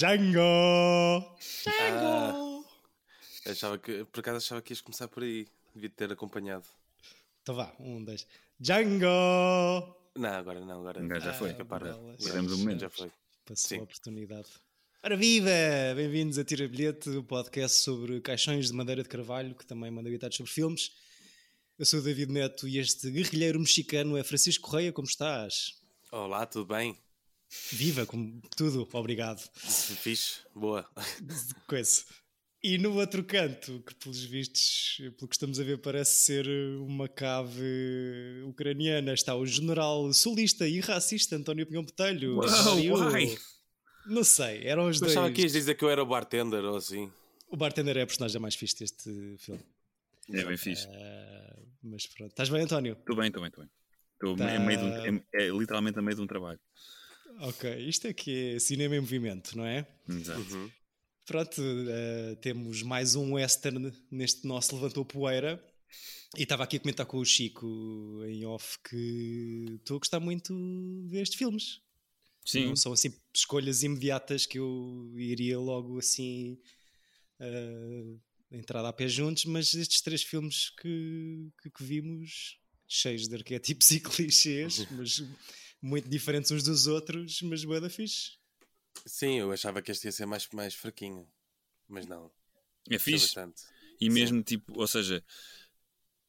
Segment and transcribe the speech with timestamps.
[0.00, 1.36] Django!
[1.62, 2.64] Django!
[3.44, 5.46] Ah, achava que, por acaso achava que ias começar por aí.
[5.74, 6.64] Devia ter acompanhado.
[7.42, 8.26] Então vá, um, dois.
[8.58, 9.04] Django!
[10.16, 11.50] Não, agora não, agora, agora já foi.
[11.50, 12.80] Ah, Tivemos um momento.
[12.80, 13.10] Já foi.
[13.44, 13.80] Passou Sim.
[13.80, 14.48] a oportunidade.
[15.02, 15.50] Ora viva!
[15.94, 20.08] Bem-vindos a Tira Bilhete, o podcast sobre caixões de madeira de carvalho, que também manda
[20.08, 20.92] habitados sobre filmes.
[21.78, 25.74] Eu sou o David Neto e este guerrilheiro mexicano é Francisco Correia, como estás?
[26.10, 26.96] Olá, tudo bem?
[27.72, 29.40] Viva, como tudo, obrigado.
[29.54, 30.88] Fixe, boa.
[31.66, 32.04] Coisa.
[32.62, 36.46] E no outro canto, que pelos vistos, pelo que estamos a ver, parece ser
[36.80, 42.36] uma cave ucraniana, está o general solista e racista António Pinhão Botelho.
[42.36, 43.36] Uau, Eu- uai.
[44.06, 45.12] Não sei, eram os dois.
[45.12, 47.10] achava que ias dizer que eu era o bartender ou assim.
[47.48, 49.62] O bartender é a personagem mais fixe deste filme.
[50.32, 50.86] É bem fixe.
[50.88, 52.30] Ah, mas pronto.
[52.30, 52.92] Estás bem, António?
[52.98, 53.70] Estou bem, estou bem, estou bem.
[54.14, 54.58] Estou Tá.
[54.60, 56.60] meio de um, é, é literalmente a meio de um trabalho.
[57.40, 59.86] Ok, isto é que é cinema em movimento, não é?
[60.08, 60.40] Exato.
[60.40, 60.70] Uhum.
[61.24, 65.64] Pronto, eh, temos mais um western neste nosso Levantou Poeira.
[66.36, 67.66] E estava aqui a comentar com o Chico
[68.24, 70.54] em off que estou a gostar muito
[71.08, 71.80] destes filmes.
[72.44, 76.58] Sim, Não são assim escolhas imediatas que eu iria logo assim
[77.40, 78.16] eh,
[78.52, 83.90] entrada a pé juntos, mas estes três filmes que, que, que vimos, cheios de arquétipos
[83.92, 85.22] e clichês, mas
[85.82, 88.38] muito diferentes uns dos outros, mas boa da fixe.
[89.06, 91.26] Sim, eu achava que este ia ser mais, mais fraquinho.
[91.88, 92.30] Mas não.
[92.88, 93.26] é fixe.
[93.26, 93.62] bastante.
[94.00, 95.22] E mesmo tipo, ou seja,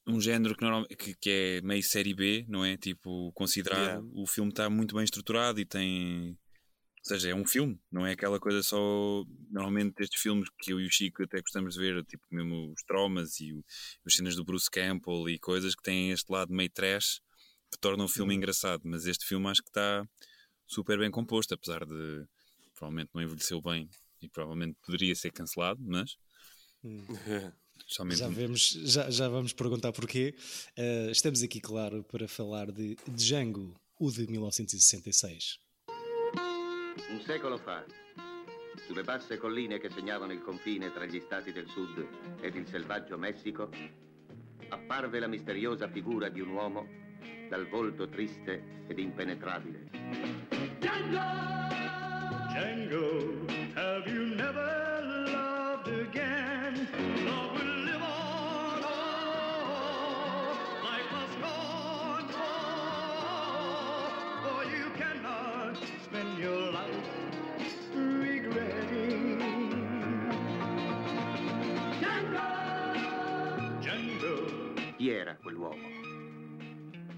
[0.06, 2.78] um género que, normal, que, que é meio série B, não é?
[2.78, 4.08] Tipo, considerado, Yeah.
[4.14, 6.38] o filme está muito bem estruturado e tem.
[7.04, 8.78] Ou seja, é um filme, não é aquela coisa só.
[9.50, 12.84] Normalmente estes filmes que eu e o Chico até gostamos de ver, tipo mesmo os
[12.84, 13.64] traumas e o,
[14.06, 17.22] as cenas do Bruce Campbell e coisas que têm este lado meio trash
[17.72, 18.82] que tornam o filme engraçado.
[18.86, 20.06] Mas este filme acho que está
[20.68, 22.26] super bem composto, apesar de
[22.76, 23.90] provavelmente não envelheceu bem
[24.22, 26.18] e provavelmente poderia ser cancelado, mas
[27.88, 30.36] somente Já, um- vemos, já, já vamos perguntar porquê.
[30.76, 35.60] Eh, estamos aqui, claro, para falar de Django, o de 1966.
[37.10, 37.86] Un secolo fa,
[38.88, 42.08] sulle basse colline che segnavano il confine tra gli stati del sud
[42.42, 43.70] ed il selvaggio Messico,
[44.70, 46.88] apparve la misteriosa figura di un uomo
[47.50, 49.90] dal volto triste ed impenetrabile.
[52.50, 53.46] Django,
[53.76, 56.51] have you never loved again?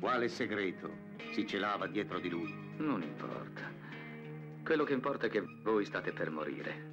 [0.04, 0.92] Quale segreto
[1.32, 2.54] si celava dietro di lui?
[2.76, 3.72] Non importa.
[4.62, 6.92] Quello che importa è che voi state per morire.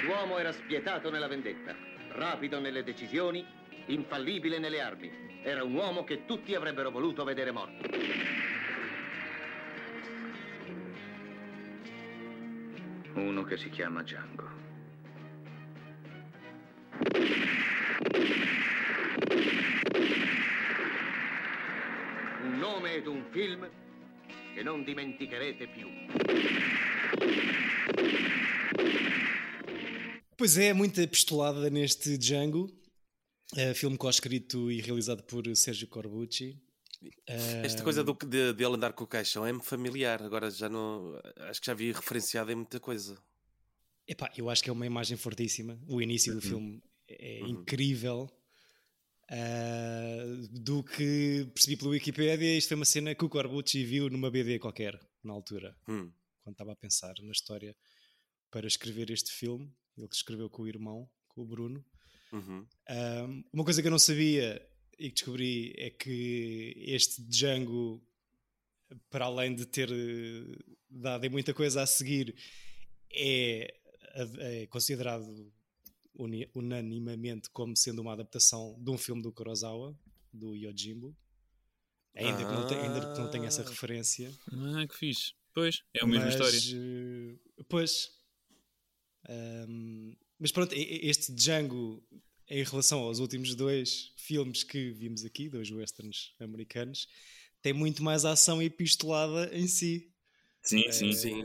[0.00, 1.76] Quell'uomo era spietato nella vendetta,
[2.12, 3.44] rapido nelle decisioni,
[3.88, 5.42] infallibile nelle armi.
[5.42, 7.86] Era un uomo che tutti avrebbero voluto vedere morto.
[13.12, 14.67] Uno che si chiama Django.
[22.68, 23.68] Nome ed un film
[24.54, 25.88] che non dimenticherete più.
[30.36, 32.70] Pois é, muita pistolada neste Django,
[33.56, 36.56] eh, filme co-escrito e realizado por Sérgio Corbucci.
[37.26, 40.22] Esta coisa do, de, de ele andar com o caixão é-me familiar.
[40.22, 41.18] Agora já não.
[41.48, 43.16] Acho que já vi referenciado em muita coisa.
[44.06, 45.78] Epá, eu acho que é uma imagem fortíssima.
[45.88, 47.48] O início do filme é Uhum.
[47.48, 48.30] incrível.
[49.30, 54.30] Ah, do que percebi pela Wikipédia, isto foi uma cena que o Corbucci viu numa
[54.30, 56.10] BD qualquer, na altura, Hum.
[56.42, 57.76] quando estava a pensar na história
[58.50, 59.70] para escrever este filme.
[59.96, 61.84] Ele que escreveu com o irmão, com o Bruno.
[62.32, 62.66] Uhum.
[62.88, 64.66] Um, uma coisa que eu não sabia
[64.98, 68.02] e que descobri é que este Django,
[69.10, 70.56] para além de ter eh,
[70.88, 72.34] dado em muita coisa a seguir,
[73.12, 73.74] é,
[74.14, 75.52] é considerado
[76.18, 79.98] uni- unanimamente como sendo uma adaptação de um filme do Kurosawa,
[80.32, 81.16] do Yojimbo.
[82.14, 83.68] Ainda, que, não tem, ainda que não tenha essa Ah.
[83.68, 84.30] referência.
[84.52, 85.32] Ah, que fixe.
[85.54, 86.58] Pois, é a mesma Mas, história.
[86.76, 88.10] eh, Pois.
[89.28, 92.02] Ahm, mas pronto, este Django,
[92.48, 97.08] em relação aos últimos dois filmes que vimos aqui, dois westerns americanos,
[97.60, 100.10] tem muito mais ação e pistolada em si.
[100.62, 101.12] Sim, sim.
[101.12, 101.44] Sim.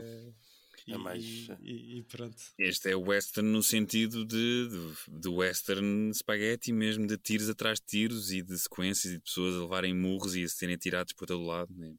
[0.86, 1.24] Eh, É e, mais-
[1.62, 2.36] e- e pronto.
[2.58, 7.80] Este é o western no sentido de, de, de western spaghetti mesmo, de tiros atrás
[7.80, 11.12] de tiros e de sequências e de pessoas a levarem murros e a serem atirados
[11.14, 11.72] por todo lado.
[11.74, 11.94] né?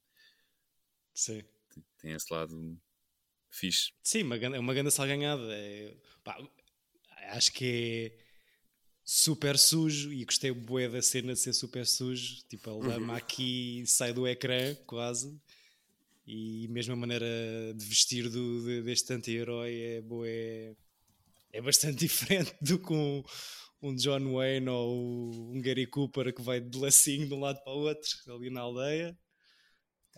[1.13, 1.41] Sim.
[1.99, 2.79] Tem esse lado
[3.49, 3.91] fixe.
[4.03, 5.43] Sim, uma, é uma grande salganhada.
[5.49, 6.37] É, pá,
[7.29, 8.25] acho que é
[9.03, 12.43] super sujo e gostei bué da cena de ser super sujo.
[12.47, 15.39] Tipo, a lama aqui sai do ecrã quase.
[16.27, 17.25] E mesmo a maneira
[17.75, 20.75] de vestir do, de- deste anti-herói é bué.
[21.53, 23.23] É bastante diferente do que um,
[23.81, 27.73] um John Wayne ou um Gary Cooper que vai de lacinho de um lado para
[27.73, 29.17] o outro ali na aldeia.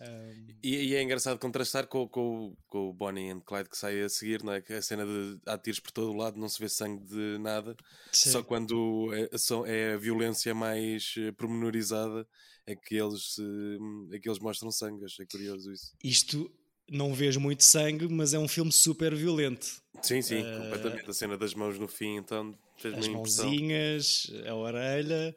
[0.00, 4.00] Um, E, e é engraçado contrastar com, com, com o Bonnie and Clyde que sai
[4.02, 4.60] a seguir, não é?
[4.60, 7.38] Que a cena de há tiros por todo o lado, não se vê sangue de
[7.38, 7.76] nada.
[8.12, 8.30] sim.
[8.30, 12.26] Só quando é, são- é a violência mais eh, pormenorizada
[12.66, 15.04] é que eles, eh, é que eles mostram sangue.
[15.04, 15.92] Achei curioso isso.
[16.02, 16.50] isto
[16.90, 19.66] não vês muito sangue, mas é um filme super violento.
[20.02, 21.10] Sim, sim, Eh, completamente.
[21.10, 23.44] A cena das mãos no fim, então fez-me As impressão.
[23.46, 25.36] mãozinhas, a orelha.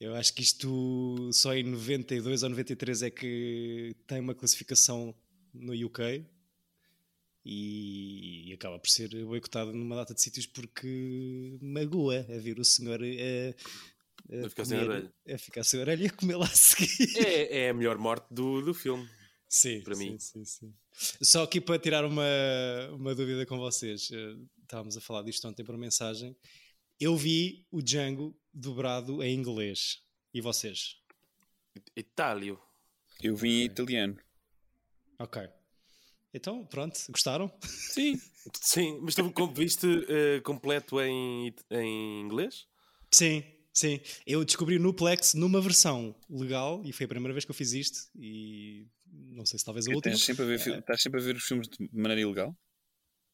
[0.00, 5.14] Eu acho que isto só em 92 ou 93 é que tem uma classificação
[5.54, 6.24] no UK
[7.44, 13.00] e, acaba por ser boicotado numa data de sítios porque magoa a ver o senhor
[13.02, 15.14] a, A ficar sem comer- orelha.
[15.34, 17.16] a ficar sem orelha e a comer lá a seguir.
[17.16, 19.08] É, é a melhor morte do, do filme.
[19.48, 20.18] Sim, para sim, mim.
[20.18, 20.74] sim, sim.
[21.22, 22.24] Só aqui para tirar uma,
[22.92, 26.36] uma dúvida com vocês, eh, estávamos a falar disto ontem por mensagem.
[26.98, 30.02] Eu vi o Django dobrado em inglês.
[30.32, 30.96] E vocês?
[31.94, 32.58] Itálio.
[33.22, 34.16] Eu vim em italiano.
[35.18, 35.42] Ok.
[36.32, 37.52] Então, pronto, gostaram?
[37.62, 38.20] Sim.
[38.60, 42.66] Sim, mas tu com- viste eh, completo em, em inglês?
[43.10, 43.42] Sim,
[43.72, 43.98] sim.
[44.24, 47.72] Eu descobri no Plex numa versão legal e foi a primeira vez que eu fiz
[47.72, 50.14] isto e não sei se talvez a última.
[50.14, 52.56] Estás sempre, a ver, estás sempre a ver os filmes de maneira ilegal?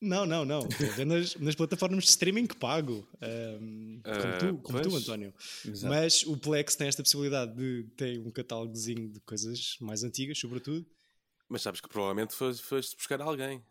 [0.03, 0.67] Não, não, não.
[1.07, 3.07] Nas, nas plataformas de streaming que pago.
[3.21, 5.03] Ahm, como Ah, tu, como tu, pois.
[5.05, 5.33] António.
[5.65, 5.95] Exato.
[5.95, 10.85] Mas o Plex tem esta possibilidade de ter um catálogozinho de coisas mais antigas, sobretudo.
[11.49, 13.63] Mas sabes que provavelmente foste, buscar alguém.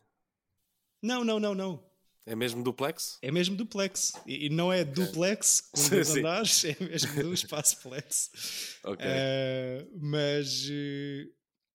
[1.01, 1.83] Não, não, não, não.
[2.25, 3.17] É mesmo duplex?
[3.21, 4.13] É mesmo duplex.
[4.25, 6.19] E, e não é duplex com dois sim.
[6.19, 8.77] andares, é mesmo do espaço Plex.
[8.85, 9.05] Ok.
[9.05, 11.27] Ah, mas eh,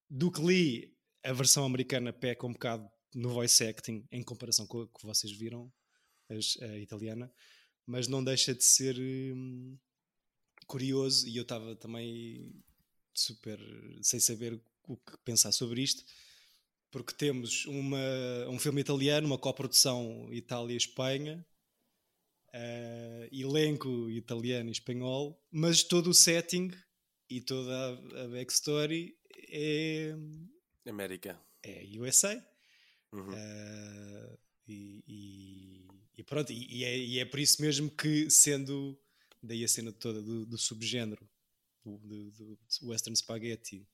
[0.08, 4.82] do que li, a versão americana peca um bocado no voice acting em comparação com
[4.82, 5.72] a que vocês viram,
[6.30, 7.32] as- a italiana,
[7.86, 9.78] mas não deixa de ser hum,
[10.66, 12.54] curioso e eu estava também
[13.14, 13.58] super
[14.02, 16.04] sem saber o que pensar sobre isto.
[16.90, 17.98] Porque temos uma,
[18.48, 21.44] um filme italiano, uma coprodução Itália-Espanha,
[22.52, 26.70] eh, elenco italiano e espanhol, mas todo o setting
[27.28, 29.16] e toda a, a backstory
[29.50, 30.14] é,
[30.86, 31.38] América.
[31.62, 32.55] é USA.
[33.12, 33.32] Uhum.
[33.34, 34.38] Eh,
[34.68, 35.86] e, e-
[36.18, 38.98] e pronto, e, é, e é por isso mesmo que, sendo
[39.42, 41.28] daí a cena toda do, do subgénero
[41.84, 43.86] do, do- do Western Spaghetti,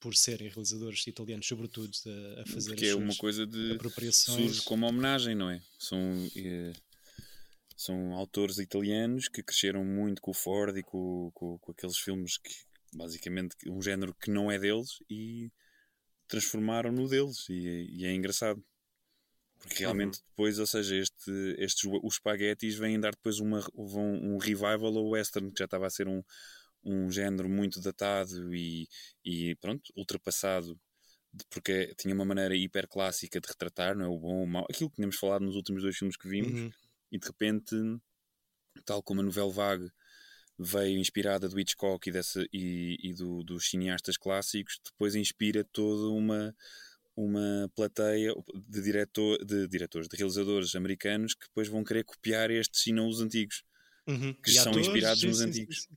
[0.00, 1.90] por serem realizadores italianos, sobretudo,
[2.38, 3.76] a, a fazer Porque é uma coisa de.
[4.12, 5.60] Surge como homenagem, não é?
[5.78, 5.98] São,
[6.36, 6.72] eh,
[7.76, 12.38] são autores italianos que cresceram muito com o Ford e com, com, com aqueles filmes
[12.38, 12.54] que,
[12.94, 15.50] basicamente, um género que não é deles e
[16.26, 17.48] transformaram no deles.
[17.48, 18.62] E, e é engraçado.
[19.58, 24.38] Porque realmente depois, ou seja, este, estes, os spaghettis vêm dar depois uma, vão, um
[24.38, 26.22] revival ao western, que já estava a ser um,
[26.84, 28.86] um género muito datado e,
[29.24, 30.78] e pronto, ultrapassado
[31.50, 34.08] porque tinha uma maneira hiper clássica de retratar, não é?
[34.08, 36.70] O bom, o mau, aquilo que tínhamos falado nos últimos dois filmes que vimos, Uhum.
[37.12, 37.76] e de repente,
[38.84, 39.90] tal como a novela Vague
[40.58, 46.08] veio inspirada do Hitchcock e, dessa, e, e do, dos cineastas clássicos, depois inspira toda
[46.08, 46.54] uma,
[47.16, 52.86] uma plateia de, diretor, de diretores, de realizadores americanos que depois vão querer copiar estes
[52.86, 53.62] e não os antigos.
[54.06, 54.34] Uhum.
[54.34, 55.82] que E são atores, inspirados sim, nos sim, antigos.
[55.82, 55.96] Sim,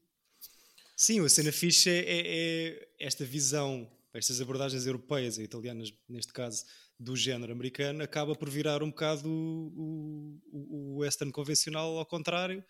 [0.95, 6.33] Sim, a cena fixe é, é- é esta visão, estas abordagens europeias e italianas, neste
[6.33, 6.65] caso,
[6.99, 12.63] do género americano, acaba por virar um bocado o, o, o western convencional ao contrário.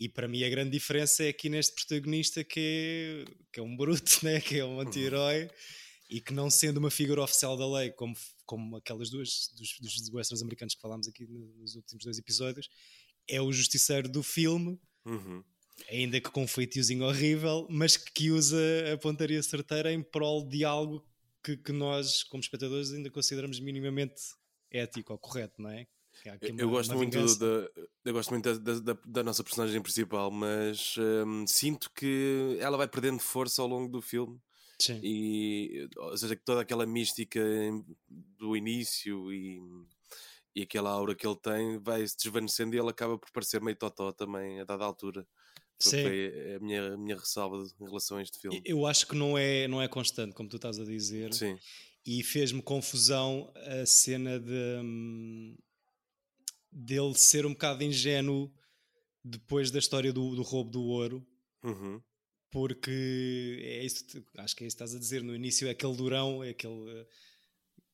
[0.00, 3.76] E para mim a grande diferença é aqui neste protagonista que é, que é um
[3.76, 4.40] bruto, né?
[4.40, 5.50] que é um anti-herói
[6.08, 10.12] e que não sendo uma figura oficial da lei, como, como aquelas duas dos, dos
[10.12, 12.70] westerns americanos que falámos aqui nos últimos dois episódios,
[13.28, 15.42] é o justiceiro do filme Uhum.
[15.90, 18.58] ainda que com um feitiozinho horrível, mas que usa
[18.92, 21.06] a pontaria certeira em prol de algo
[21.42, 24.20] que, que nós, como espectadores, ainda consideramos minimamente
[24.70, 25.86] ético ou correto, não é?
[26.42, 27.70] Eu, uma- gosto uma muito da,
[28.04, 30.96] eu gosto muito da, da, da nossa personagem principal, mas
[31.26, 34.40] hum, sinto que ela vai perdendo força ao longo do filme
[34.80, 35.00] Sim.
[35.02, 37.40] e ou seja que toda aquela mística
[38.08, 39.60] do início e,
[40.54, 43.76] e aquela aura que ele tem vai se desvanecendo e ele acaba por parecer meio
[43.76, 45.26] totó também a dada altura.
[45.80, 46.02] Sim.
[46.02, 48.60] Foi a minha, a minha ressalva em relação a este filme.
[48.64, 51.32] Eu acho que não é, não é constante, como tu estás a dizer.
[51.32, 51.56] Sim.
[52.04, 55.56] e fez-me confusão a cena de hum,
[56.70, 58.52] dele ser um bocado ingênuo
[59.24, 61.26] depois da história do, do roubo do ouro,
[61.62, 62.00] Uhum.
[62.50, 64.04] porque é isso,
[64.38, 65.22] acho que é isso que estás a dizer.
[65.22, 66.90] No início é aquele durão, é aquele,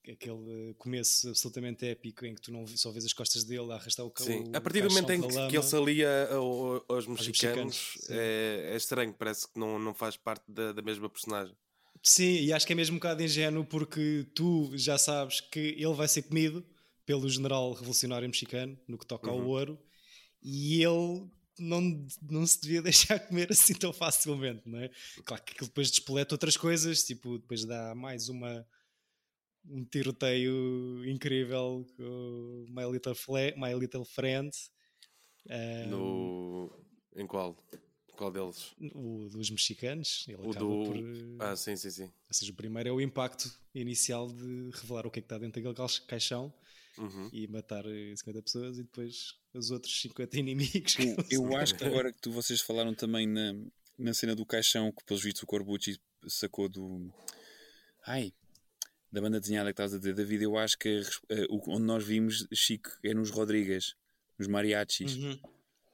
[0.07, 3.73] eh, aquele eh, começo absolutamente épico em que tu não só vês as costas dele
[3.73, 6.29] a arrastar o ca- Sim, a partir do momento em que, que ele se alia
[6.31, 10.83] ao- aos mexicanos, mexicanos, é, é estranho, parece que não, não faz parte da, da
[10.83, 11.57] mesma personagem.
[12.03, 15.95] Sim, e acho que é mesmo um bocado ingênuo porque tu já sabes que ele
[15.95, 16.65] vai ser comido
[17.07, 19.47] pelo general revolucionário mexicano no que toca ao Uhum.
[19.49, 19.79] ouro
[20.43, 22.83] e ele não, não se devia
[23.17, 24.91] deixar comer assim tão facilmente, não é?
[25.25, 28.67] Claro que aquilo depois despoleta outras coisas, tipo, depois dá mais uma
[29.67, 34.51] um tiroteio incrível com My Little, Fle My Little Friend.
[35.49, 36.71] Um, No...
[37.17, 37.57] Em qual?
[38.17, 38.75] Qual deles?
[38.95, 40.85] o dos mexicanos, ele O do.
[40.85, 40.97] por.
[41.41, 42.05] Ah, sim, sim, sim.
[42.05, 45.39] Ou seja, o primeiro é o impacto inicial de revelar o que é que está
[45.39, 46.53] dentro daquele caix- caixão
[46.99, 47.29] Uhum.
[47.33, 50.97] e matar eh, 50 pessoas e depois os outros 50 inimigos.
[50.99, 51.17] Eu,
[51.53, 53.55] eu acho que agora que tu, vocês falaram também na,
[53.99, 57.13] na cena do caixão, que pelos vistos o Corbucci sacou do.
[58.07, 58.33] Ai,
[59.11, 62.05] da banda desenhada que estavas a dizer, David, eu acho que eh, o- onde nós
[62.05, 63.95] vimos Chico é nos Rodrigues,
[64.39, 65.39] nos mariachis, Uhum.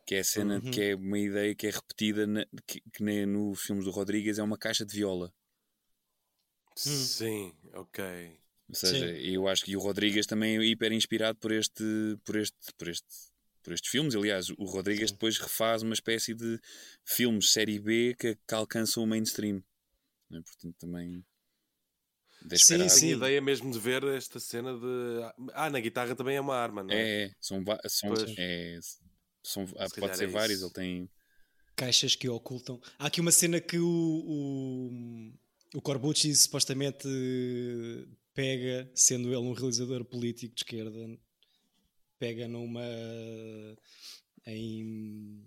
[0.06, 0.70] que é a cena Uhum.
[0.70, 4.38] que é uma ideia que é repetida na, que, que nem nos filmes do Rodrigues,
[4.38, 5.32] é uma caixa de viola.
[6.76, 8.38] Sim, ok.
[8.70, 9.20] Ou seja, Sim.
[9.20, 11.84] eu acho que o Rodrigues também é hiper inspirado por este,
[12.24, 13.06] por este, por este,
[13.62, 14.14] por estes filmes.
[14.14, 15.14] Aliás, o Rodrigues Sim.
[15.14, 16.58] depois refaz uma espécie de
[17.04, 19.62] filmes série B que, que alcançam o mainstream.
[20.30, 20.42] não é?
[20.42, 21.24] Portanto, também
[22.56, 23.00] Sim, sim.
[23.00, 25.50] Tenho ideia mesmo de ver esta cena de.
[25.52, 26.96] Ah, na guitarra também é uma arma, não é?
[26.96, 28.78] É, é, são, são, é,
[29.42, 30.58] são ah, Se pode ser é vários.
[30.58, 30.66] isso.
[30.66, 31.10] Ele tem
[31.76, 32.80] Caixas que ocultam.
[32.98, 37.08] Há aqui uma cena que o, o, o Corbucci supostamente
[38.40, 41.18] pega, sendo ele um realizador político de esquerda,
[42.18, 42.80] pega numa.
[44.46, 45.44] em.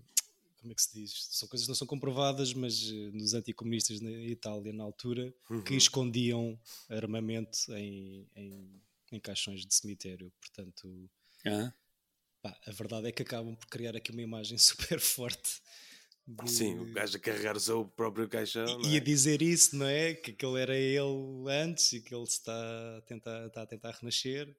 [0.59, 1.27] Como é que se diz?
[1.31, 5.61] São coisas que não são comprovadas, mas eh, nos anticomunistas na Itália, na altura, Uhum.
[5.61, 6.57] que escondiam
[6.87, 8.81] armamento em, em,
[9.11, 10.31] em caixões de cemitério.
[10.39, 11.09] Portanto,
[11.45, 11.73] ah,
[12.41, 15.61] pá, a verdade é que acabam por criar aqui uma imagem super forte.
[16.27, 18.65] De- Sim, o gajo a carregar o seu próprio caixão.
[18.85, 18.97] e é?
[18.97, 20.13] a dizer isso, não é?
[20.13, 22.53] Que aquele era ele antes e que ele está
[22.97, 24.55] a tentar, está a tentar renascer.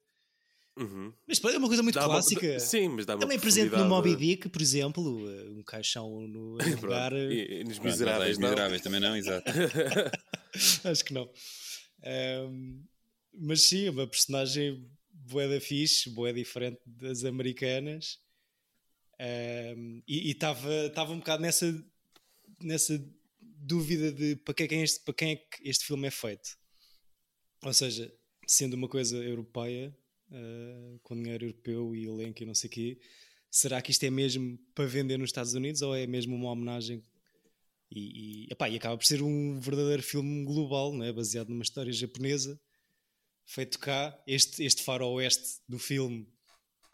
[0.76, 1.12] Uhum.
[1.26, 2.58] Mas é uma coisa muito Dá uma- clássica.
[2.58, 6.58] Sim, mas dá uma Também presente no Moby Dick, por exemplo, eh, um caixão no
[6.82, 7.12] lugar.
[7.12, 8.48] eh, E, e nos pronto, miseráveis, não?
[8.48, 9.44] miseráveis também não, exato.
[10.84, 11.30] Acho que não.
[12.04, 12.82] Ahm,
[13.32, 18.18] mas sim, é uma personagem bué da fixe, bué diferente das americanas.
[19.18, 21.84] E estava um bocado nessa,
[22.60, 23.02] nessa
[23.40, 26.56] dúvida de para quem, é este, para quem é que este filme é feito.
[27.62, 28.12] Ou seja,
[28.46, 29.96] sendo uma coisa europeia,
[30.30, 33.00] ah, com dinheiro europeu e elenco e não sei o quê,
[33.50, 37.02] será que isto é mesmo para vender nos Estados Unidos ou é mesmo uma homenagem
[37.90, 41.12] e, e, epá, e acaba por ser um verdadeiro filme global, não é?
[41.12, 42.60] baseado numa história japonesa,
[43.46, 44.20] feito cá.
[44.26, 46.26] Este, este faroeste do filme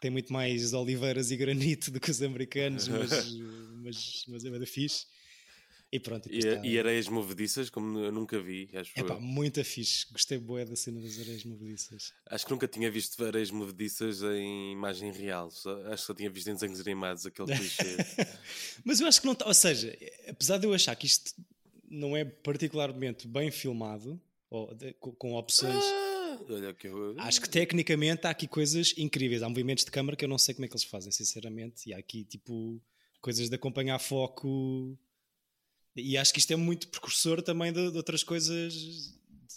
[0.01, 3.09] tem muito mais oliveiras e granito do que os americanos, mas,
[3.81, 5.05] mas, mas é bem fixe.
[5.93, 9.19] E pronto, e E, tá- e areias movediças, como eu nunca vi, acho Epá, eu.
[9.21, 10.05] muito fixe.
[10.09, 12.13] Gostei bué da cena das areias movediças.
[12.27, 15.51] Acho que nunca tinha visto areias movediças em imagem real.
[15.51, 17.97] Só- acho que só tinha visto em desenhos animados aquele clichê.
[18.85, 19.45] Mas eu acho que não está.
[19.47, 19.93] Ou seja,
[20.29, 21.33] apesar de eu achar que isto
[21.89, 24.17] não é particularmente bem filmado,
[24.49, 25.83] ou de- com, com opções.
[27.19, 29.41] Acho que tecnicamente há aqui coisas incríveis.
[29.43, 31.89] Há movimentos de câmara que eu não sei como é que eles fazem, sinceramente.
[31.89, 32.81] E há aqui, tipo,
[33.21, 34.97] coisas de acompanhar foco.
[35.95, 38.73] E acho que isto é muito precursor também de, de outras coisas,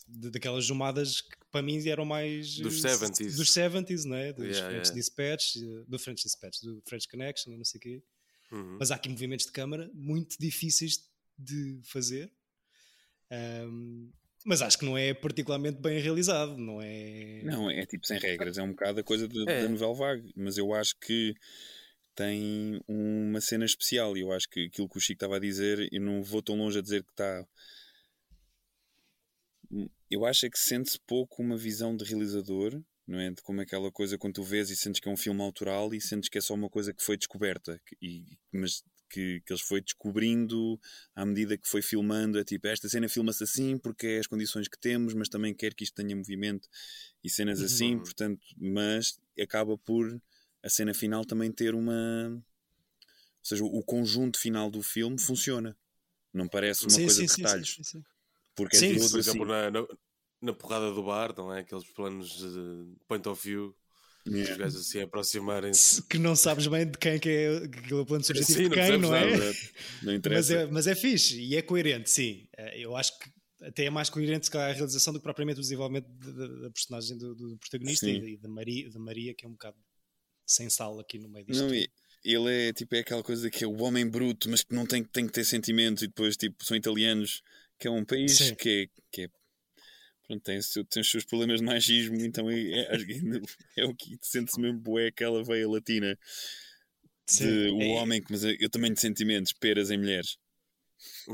[0.08, 2.56] de- daquelas zumadas que para mim eram mais.
[2.58, 3.36] Dos eh, 70s.
[3.36, 4.32] Dos 70s, né?
[4.32, 4.94] Dos Yeah, French yeah.
[4.94, 8.02] Dispatch, do French Dispatch, do French Connection não sei o quê.
[8.50, 8.76] Uhum.
[8.78, 12.32] Mas há aqui movimentos de câmara muito difíceis de fazer.
[13.30, 14.10] Ahm,
[14.44, 17.40] mas acho que não é particularmente bem realizado, não é?
[17.42, 19.62] Não, é tipo sem regras, é um bocado a coisa de- É.
[19.62, 21.34] da novela vague, mas eu acho que
[22.14, 25.88] tem uma cena especial e eu acho que aquilo que o Chico estava a dizer,
[25.90, 27.44] eu não vou tão longe a dizer que está.
[30.10, 33.30] Eu acho é que sente-se pouco uma visão de realizador, não é?
[33.30, 35.92] De como é aquela coisa quando tu vês e sentes que é um filme autoral
[35.92, 39.52] e sentes que é só uma coisa que foi descoberta, que- e, mas que, que
[39.52, 40.80] eles foi descobrindo
[41.14, 42.38] à medida que foi filmando.
[42.38, 45.74] É tipo, esta cena filma-se assim porque é as condições que temos, mas também quer
[45.74, 46.68] que isto tenha movimento
[47.22, 48.00] e cenas assim, Uhum.
[48.00, 50.20] portanto, mas acaba por
[50.62, 51.92] a cena final também ter uma.
[52.30, 52.42] Ou
[53.42, 55.76] seja, o conjunto final do filme funciona.
[56.32, 57.46] Não parece uma Sim, coisa sim, de sim, retalhos.
[57.46, 58.04] sim, sim, sim.
[58.56, 59.44] Porque Sim, é Isso, tudo por assim.
[59.44, 59.86] exemplo, na, na,
[60.42, 61.60] na porrada do bar, não é?
[61.60, 63.76] Aqueles planos de point of view.
[64.26, 64.52] Yeah.
[64.52, 66.02] Os gajos assim aproximarem-se.
[66.04, 69.00] Que não sabes bem de quem que é aquele plano subjetivo Sim, de não quem,
[69.00, 69.30] percebes não é?
[69.30, 69.44] nada.
[69.44, 69.52] Não
[70.04, 70.54] Mas interessa.
[70.54, 72.48] é, mas é fixe e é coerente, sim.
[72.56, 73.30] Eh, Eu acho que
[73.62, 77.34] até é mais coerente calhar, a realização do que propriamente o desenvolvimento da, personagem do,
[77.34, 78.16] do protagonista Sim.
[78.26, 79.76] e, da- Maria, da Maria, que é um bocado
[80.46, 81.62] sem sal aqui no meio disto.
[81.64, 81.88] Não, e-
[82.24, 85.04] ele é tipo é aquela coisa que é o homem bruto, mas que não tem,
[85.04, 87.42] tem que ter sentimentos e depois tipo são italianos,
[87.78, 88.54] que é um país Sim.
[88.54, 89.28] que é, que é
[90.26, 92.96] pronto, tem, tem os seus problemas de machismo, então é, é,
[93.78, 96.18] é o que sente-se mesmo bué aquela veia latina
[97.28, 97.70] de Sim.
[97.70, 100.36] o É- homem mas eu também de sentimentos, peras em mulheres.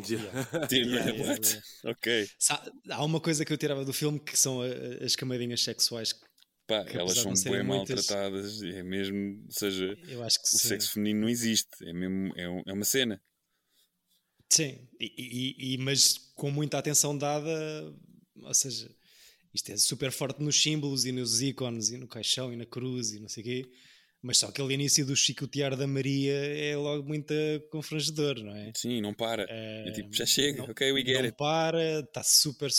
[0.08, 0.48] Yeah.
[0.72, 1.38] Yeah, yeah.
[1.84, 2.28] Ok.
[2.90, 4.60] Há uma coisa que eu tirava do filme que são
[5.04, 6.12] as camadinhas sexuais.
[6.12, 6.20] que
[6.66, 10.68] Pá, elas de são bem muitas- maltratadas, é mesmo, ou seja, Eu o sim.
[10.68, 13.20] sexo feminino não existe, é mesmo é, um- é uma cena.
[14.48, 17.48] Sim, e, e- e- mas com muita atenção dada,
[18.42, 18.90] ou seja,
[19.54, 23.12] isto é super forte nos símbolos e nos ícones e no caixão e na cruz
[23.12, 23.70] e não sei o quê,
[24.22, 27.32] mas só aquele início do chicotear da Maria é logo muito
[27.70, 28.70] confrangedor, não é?
[28.76, 29.46] Sim, não para.
[29.48, 31.36] É, É tipo, já chega, não- ok, we get não it.
[31.36, 32.70] para, está super.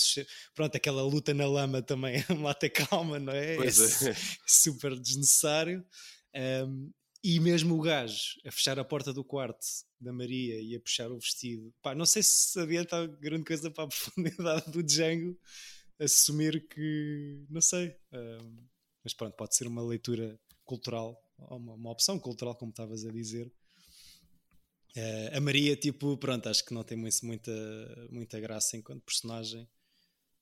[0.54, 3.56] Pronto, aquela luta na lama também lá ter calma, não é?
[3.56, 4.14] Pois é é.
[4.14, 5.84] su- super desnecessário.
[6.66, 6.92] Um,
[7.24, 9.66] e mesmo o gajo a fechar a porta do quarto
[10.02, 13.70] da Maria e a puxar o vestido, pá, não sei se sabia tal grande coisa
[13.70, 15.38] para a profundidade do Django
[16.00, 17.96] assumir que não sei,
[19.04, 23.52] mas pronto, pode ser uma leitura cultural, uma, uma opção cultural, como estavas a dizer.
[24.96, 29.68] Eh, a Maria, tipo, pronto, acho que não tem muito- muita, muita graça enquanto personagem.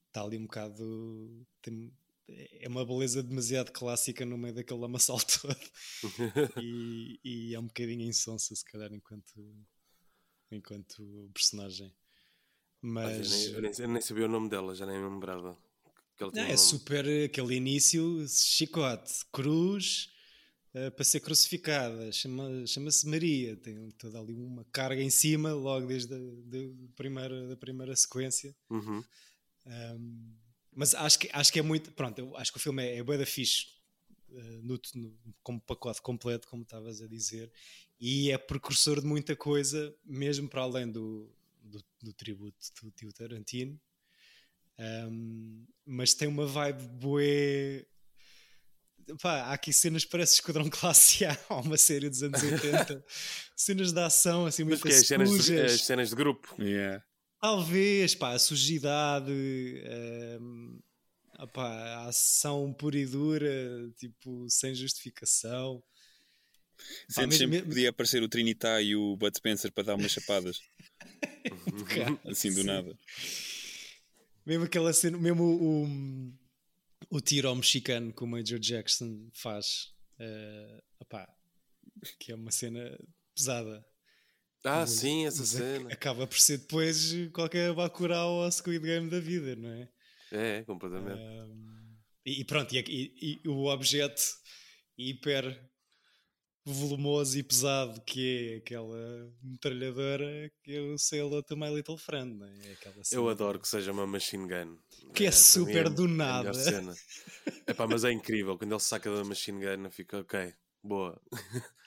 [0.07, 1.45] Está ali um bocado.
[1.61, 1.91] tem-
[2.61, 5.57] é uma beleza demasiado clássica no meio daquele lamaçal todo.
[6.61, 9.33] e, e é um bocadinho insonsa, se calhar, enquanto,
[10.51, 11.93] enquanto personagem.
[12.81, 13.47] Mas.
[13.53, 15.57] eu, nem, eu nem sabia o nome dela, já nem me lembrava.
[16.15, 20.09] Que ela Não, tinha é super aquele início, chicote, cruz,
[20.73, 25.87] eh, para ser crucificada, chama- chama-se Maria, tem toda ali uma carga em cima, logo
[25.87, 26.57] desde a da
[26.95, 28.55] primeira, da primeira sequência.
[28.69, 29.03] Uhum.
[29.65, 30.35] Um,
[30.79, 31.91] mas acho que, acho que é muito.
[31.91, 33.65] Pronto, eu acho que o filme é, é bué da fixe
[34.31, 37.51] eh, no, no- como pacote completo, como estavas a dizer,
[37.99, 41.29] e é precursor de muita coisa, mesmo para além do,
[41.61, 43.77] do, do tributo do tio Tarantino.
[44.79, 47.85] Um, mas tem uma vibe bué.
[49.21, 53.03] Pá, há aqui cenas parece Esquadrão Classe A, há uma série dos anos 80,
[53.53, 55.73] cenas de ação assim Mas muito que é as cenas, de, sujas.
[55.73, 56.55] as cenas de grupo.
[56.61, 57.03] Yeah.
[57.41, 60.77] Talvez, pá, a sujidade, ehm,
[61.39, 65.81] opá, a ação pura e dura, tipo, sem justificação.
[67.07, 69.95] Sentes mesmo- sempre que mesmo- podia aparecer o Trinitá e o Bud Spencer para dar
[69.95, 70.59] umas chapadas,
[71.89, 72.67] Cara, assim do sim.
[72.67, 72.97] nada.
[74.45, 79.93] Mesmo aquela cena, mesmo o, o, o tiro ao mexicano que o Major Jackson faz,
[80.99, 81.27] opá,
[82.19, 82.97] que é uma cena
[83.35, 83.85] pesada.
[84.65, 85.91] Ah, Mas- sim, essa cena.
[85.91, 89.89] Acaba por ser depois qualquer Bacurau ou Squid Game da vida, não é?
[90.31, 91.19] É, completamente.
[91.19, 91.95] Um,
[92.25, 94.21] e, pronto, e, e- e o objeto
[94.97, 95.67] hiper
[96.65, 102.35] volumoso e pesado que é aquela metralhadora que eu sei Hello to My Little Friend,
[102.37, 102.67] não é?
[102.67, 104.77] É aquela Eu cena adoro que seja uma machine gun.
[105.15, 106.53] Que é para mim super do a melhor nada.
[106.53, 106.93] cena.
[107.65, 108.57] Epá, mas é incrível.
[108.57, 111.19] Quando ele saca da machine gun, eu fico, ok, boa.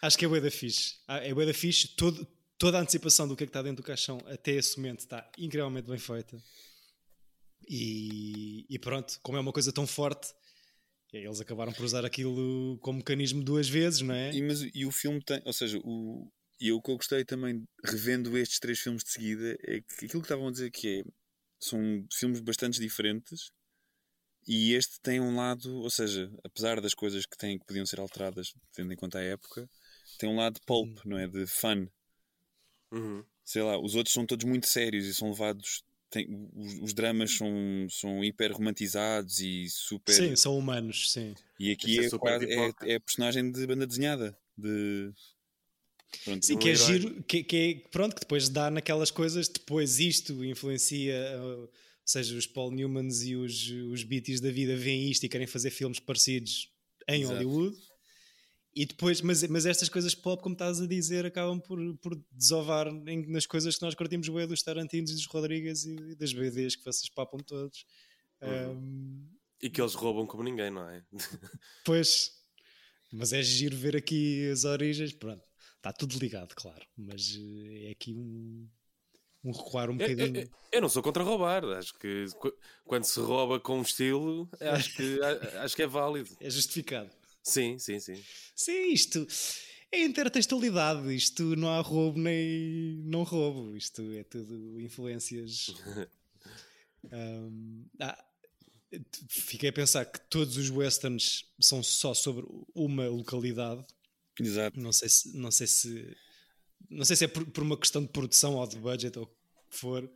[0.01, 0.95] Acho que é bué da fixe.
[1.07, 1.95] Ah, É bué da fixe.
[1.95, 2.27] Todo,
[2.63, 5.29] toda a antecipação do que é que está dentro do caixão até esse momento está
[5.37, 6.41] incrivelmente bem feita.
[7.69, 10.33] E, e pronto, como é uma coisa tão forte,
[11.13, 14.33] eles acabaram por usar aquilo como mecanismo duas vezes, não é?
[14.33, 17.65] E, mas, e o filme tem, ou seja, o, e o que eu gostei também,
[17.85, 21.03] revendo estes três filmes de seguida, é que aquilo que estavam a dizer que é,
[21.59, 21.81] são
[22.13, 23.51] filmes bastante diferentes
[24.47, 27.99] e este tem um lado, ou seja, apesar das coisas que têm que podiam ser
[27.99, 29.69] alteradas, tendo em conta a época,
[30.17, 31.27] tem um lado de pulp, não é?
[31.27, 31.89] De fun.
[32.93, 33.25] Uhum.
[33.45, 35.83] Sei lá, os outros são todos muito sérios e são levados.
[36.11, 37.49] Tem, os, os dramas são,
[37.89, 40.13] são hiper romantizados e super.
[40.13, 41.35] Sim, são humanos, sim.
[41.59, 44.37] E aqui é é, é, é personagem de banda desenhada.
[44.57, 45.11] De...
[46.25, 49.99] Pronto, Sim, que é giro, que, que é, pronto, que depois dá naquelas coisas, depois
[49.99, 51.71] isto influencia, uh, ou
[52.05, 55.71] seja, os Paul Newmans e os, os Beatties da vida veem isto e querem fazer
[55.71, 56.71] filmes parecidos
[57.09, 57.35] em Exato.
[57.35, 57.77] Hollywood.
[58.75, 62.89] E depois, mas, mas estas coisas pop, como estás a dizer, acabam por, por desovar
[63.07, 66.33] em- nas coisas que nós curtimos bem dos Tarantinos e dos Rodrigues e, e das
[66.33, 67.85] BDs que vocês papam todos.
[68.41, 68.71] Uhum.
[68.73, 69.29] Um,
[69.61, 71.05] E que eles roubam como ninguém, não é?
[71.85, 72.33] Pois,
[73.13, 75.13] mas é giro ver aqui as origens.
[75.13, 76.85] Pronto, está tudo ligado, claro.
[76.97, 78.67] Mas eh, é aqui um.
[79.45, 80.41] um recuar um Eu, bocadinho.
[80.41, 81.63] eu- eu não sou contra roubar.
[81.65, 82.57] Acho que qu-
[82.87, 85.21] quando se rouba com estilo, acho que,
[85.59, 86.31] acho que é válido.
[86.41, 87.11] É justificado.
[87.43, 88.23] Sim, sim, sim.
[88.55, 89.27] Sim, isto
[89.91, 91.15] é intertextualidade.
[91.15, 93.77] Isto não há roubo nem não roubo.
[93.77, 95.75] Isto é tudo influências.
[97.11, 98.25] Ahm, ah,
[99.29, 103.85] fiquei a pensar que todos os westerns são só sobre uma localidade.
[104.39, 104.79] Exato.
[104.79, 106.17] Não sei se, não sei se,
[106.89, 109.71] não sei se é por, por uma questão de produção ou de budget ou o
[109.71, 110.11] que for.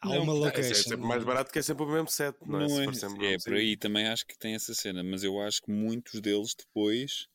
[0.00, 0.72] Há Não, uma Ah, é location.
[0.82, 2.86] sempre mais barato que é sempre o mesmo set, não, Não é?
[2.86, 6.20] É, é por aí também acho que tem essa cena, mas eu acho que muitos
[6.20, 7.26] deles depois,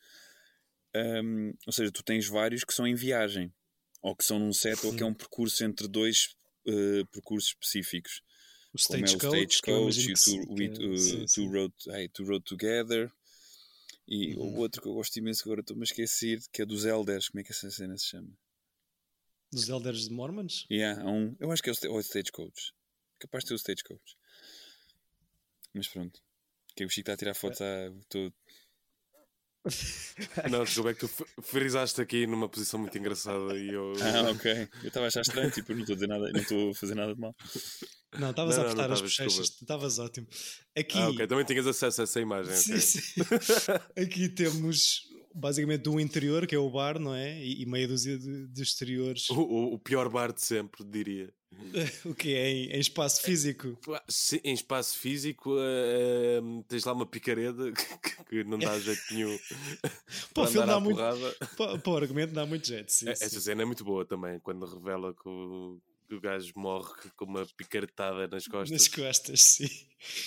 [0.95, 3.53] hum, ou seja, tu tens vários que são em viagem,
[4.01, 6.35] ou que são num set, ou que é um percurso entre dois
[6.67, 8.21] eh, percursos específicos,
[8.73, 11.51] o como é o Stagecoach, Stagecoach e o Two, é- uh.
[11.51, 13.11] Road, ai, Two Road Together.
[14.07, 14.53] E Uhum.
[14.53, 17.41] o outro que eu gosto imenso agora estou-me a esquecer, que é dos Elders, como
[17.41, 18.29] é que essa cena se chama?
[19.51, 20.65] Dos Elders de Mormons?
[20.69, 22.73] Yeah, há um, eu acho que é o, ou é o Stagecoach.
[23.19, 24.15] Capaz de ter o Stagecoach.
[25.73, 26.19] Mas pronto.
[26.75, 27.91] Que o Chico está a tirar fotos à.
[28.09, 28.31] Tô...
[30.51, 31.07] Não, desculpa, é que tu
[31.41, 33.93] frisaste aqui numa posição muito engraçada e eu.
[34.01, 34.69] Ah, ok.
[34.83, 36.75] Eu estava a achar estranho, tipo, eu não estou a dizer nada, não estou a
[36.75, 37.35] fazer nada de mal.
[38.19, 40.27] Não, estavas a apertar as bochechas, estavas ótimo.
[40.77, 42.53] Aqui, Ah, ok, também tinhas acesso a essa imagem.
[42.55, 42.81] sim, ok.
[42.81, 43.21] sim.
[44.03, 45.01] Aqui temos
[45.35, 47.37] basicamente um interior, que é o bar, não é?
[47.43, 51.33] E, e meia dúzia de, de exteriores, O, o- o pior bar de sempre, diria.
[52.05, 53.77] o que é em, em espaço físico.
[54.09, 59.37] Se- Em espaço físico, eh, tens lá uma picareta que, que não dá jeito nenhum
[60.33, 60.97] Para o filme dá muito.
[61.55, 62.91] para o argumento dá muito jeito.
[62.91, 63.39] Sim, Essa sim.
[63.39, 67.45] cena é muito boa também, quando revela que o, que o gajo morre com uma
[67.57, 68.71] picaretada nas costas.
[68.71, 69.69] Nas costas, sim.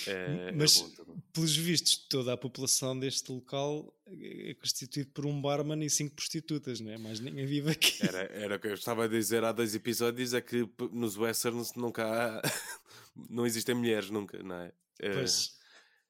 [0.07, 1.23] É, é Mas- bom também.
[1.31, 6.79] Pelos vistos, toda a população deste local é constituída por um barman e cinco prostitutas,
[6.81, 6.97] não é?
[6.97, 8.05] Mais ninguém vive aqui.
[8.05, 11.73] Era, era o que eu estava a dizer há dois episódios: é que nos westerns
[11.75, 12.41] nunca há.
[13.29, 14.73] não existem mulheres, nunca, não é?
[14.99, 15.53] É, Pois.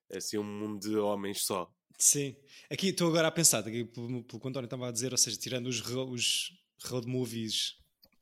[0.10, 1.72] é assim um mundo de homens só.
[1.98, 2.36] Sim.
[2.70, 5.18] Aqui estou agora a pensar, aqui, pelo, pelo que o António estava a dizer, ou
[5.18, 6.52] seja, tirando os, os
[6.86, 7.76] road movies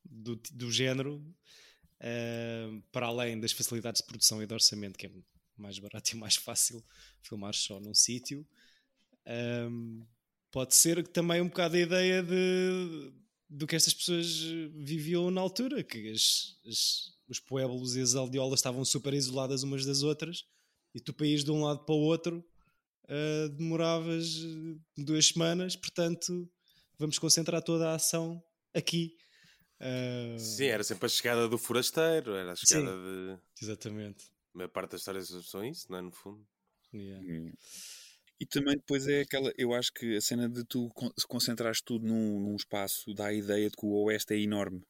[0.10, 1.24] do, do género,
[2.00, 5.12] eh, para além das facilidades de produção e de orçamento, que é
[5.58, 6.84] mais barato e mais fácil
[7.22, 8.48] filmar só num sítio,
[9.26, 10.02] ehm,
[10.52, 13.14] pode ser que também um bocado a ideia de,
[13.50, 14.28] do que estas pessoas
[14.76, 19.86] viviam na altura, que as- as- os pueblos e as aldeolas estavam super isoladas umas
[19.86, 20.46] das outras,
[20.96, 22.44] e tu ires de um lado para o outro
[23.10, 26.46] Uh, demoravas uh, duas semanas, portanto,
[27.00, 28.44] vamos concentrar toda a ação
[28.74, 29.16] aqui.
[29.80, 33.40] Uh, Sim, era sempre a chegada do forasteiro, era a chegada de.
[33.62, 34.26] Exatamente.
[34.54, 36.02] A maior parte das histórias são isso, não é?
[36.02, 36.46] No fundo.
[36.94, 37.24] Yeah.
[37.24, 37.54] Hum.
[38.40, 39.52] E também depois é aquela.
[39.58, 40.90] Eu acho que a cena de tu
[41.28, 44.84] concentrares tudo num, num espaço dá a ideia de que o Oeste é enorme.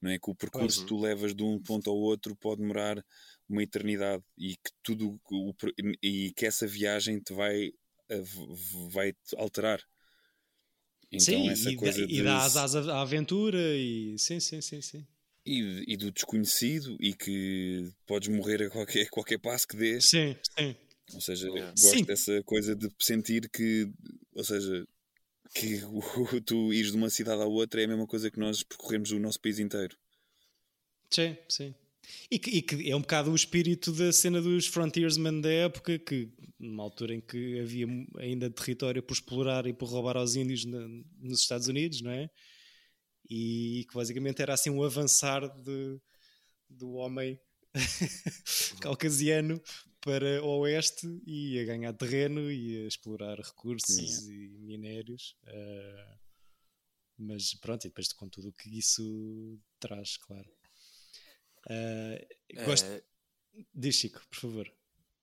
[0.00, 0.18] Não é?
[0.18, 3.02] Que o percurso que tu levas de um ponto ao outro pode demorar
[3.48, 5.54] uma eternidade e que tudo o,
[6.02, 7.70] e que essa viagem te vai,
[8.90, 9.80] vai te alterar.
[11.12, 14.60] Então sim, essa e, coisa dá, de, e dá asas à aventura e sim, sim,
[14.60, 15.06] sim, sim.
[15.46, 20.06] e, e do desconhecido e que podes morrer a qualquer, qualquer passo que dês.
[20.06, 20.74] Sim, sim.
[21.12, 21.72] Ou seja, Yeah.
[21.78, 22.04] gosto Sim.
[22.04, 23.88] dessa coisa de sentir que,
[24.34, 24.86] ou seja,
[25.54, 25.80] que
[26.46, 29.18] tu ires de uma cidade à outra é a mesma coisa que nós percorremos o
[29.18, 29.96] nosso país inteiro.
[31.10, 31.74] Sim, sim.
[32.30, 35.98] E que, e que é um bocado o espírito da cena dos frontiersmen da época,
[35.98, 37.86] que numa altura em que havia
[38.18, 40.88] ainda território por explorar e por roubar aos índios na-
[41.20, 42.30] nos Estados Unidos, não é?
[43.28, 45.98] E que basicamente era assim um avançar de,
[46.68, 47.38] do homem
[48.80, 49.60] caucasiano
[50.00, 55.34] para o oeste e a ganhar terreno e a explorar recursos e minérios.
[55.46, 56.16] eh,
[57.16, 60.50] mas pronto, e depois com tudo o que isso traz, claro.
[61.68, 62.26] Eh,
[62.64, 62.86] gosto...
[62.86, 63.02] Eh,
[63.72, 64.72] Diz Chico, por favor.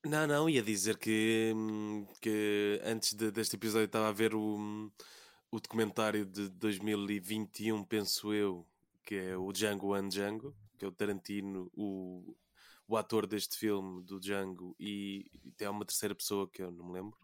[0.06, 4.90] Não, não, ia dizer que, hum, que antes de- deste episódio estava a ver o,
[5.52, 8.66] o documentário de 2021, penso eu,
[9.04, 12.36] que é o Django and Django, que é o Tarantino, o,
[12.88, 16.86] o ator deste filme do Django, e, e tem uma terceira pessoa que eu não
[16.88, 17.18] me lembro,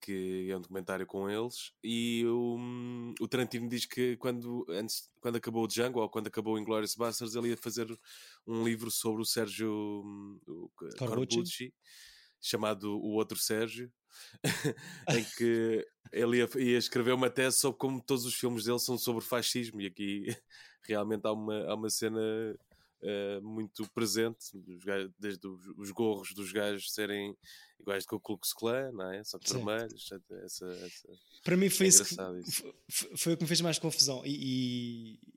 [0.00, 1.72] que é um documentário com eles.
[1.82, 6.54] E o, o Tarantino diz que quando, antes, quando acabou o Django, ou quando acabou
[6.54, 7.86] o Inglourious Basterds, ele ia fazer
[8.46, 9.70] um livro sobre o Sérgio
[10.46, 11.06] o Corbucci.
[11.06, 11.74] Corbucci,
[12.40, 13.92] chamado O Outro Sérgio,
[15.08, 18.98] em que ele ia, ia escrever uma tese sobre como todos os filmes dele são
[18.98, 20.26] sobre fascismo, e aqui
[20.82, 22.20] realmente há uma, há uma cena
[23.02, 24.46] eh, muito presente,
[25.18, 27.36] desde os, os gorros dos gajos serem
[27.80, 29.24] iguais com o Ku Klux Klan, não é?
[29.24, 30.10] Só que vermelhos,
[30.44, 31.08] essa, essa-
[31.42, 32.14] Para mim foi É isso que,
[32.48, 32.74] isso.
[33.16, 34.22] foi o que me fez mais confusão.
[34.24, 35.32] E, e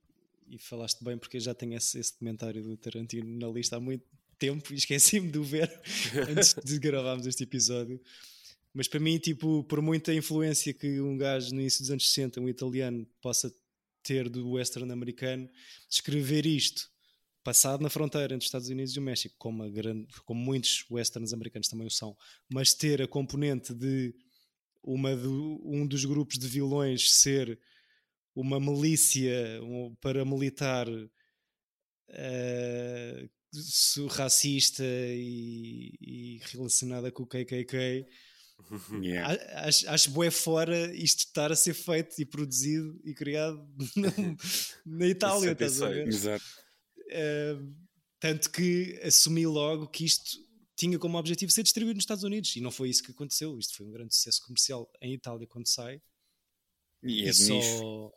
[0.48, 3.80] e falaste bem porque eu já tenho esse, esse documentário do Tarantino na lista há
[3.80, 4.06] muito
[4.38, 5.68] tempo e esqueci-me de o ver
[6.30, 8.00] antes de gravarmos este episódio.
[8.72, 12.40] Mas para mim, tipo, por muita influência que um gajo no início dos anos 60,
[12.42, 13.52] um italiano, possa
[14.04, 15.50] ter do western americano,
[15.90, 16.92] escrever isto
[17.46, 21.32] passado na fronteira entre os Estados Unidos e o México, como, grande, como muitos westerns
[21.32, 22.18] americanos também o são,
[22.50, 24.16] mas ter a componente de
[24.84, 27.60] uma do, um dos grupos de vilões ser
[28.34, 31.10] uma milícia um paramilitar uh,
[34.10, 38.08] racista e, e, relacionada com o KKK.
[39.02, 39.38] Yeah.
[39.68, 43.62] Acho, acho bué fora isto estar a ser feito e produzido e criado
[43.96, 44.10] na,
[44.86, 46.08] na Itália, estás a ver?
[46.08, 46.65] Exato.
[47.08, 47.76] Uh,
[48.20, 50.40] tanto que assumi logo que isto
[50.76, 53.58] tinha como objetivo ser distribuído nos Estados Unidos e não foi isso que aconteceu.
[53.58, 56.02] Isto foi um grande sucesso comercial em Itália quando sai.
[57.04, 58.14] E, é de só...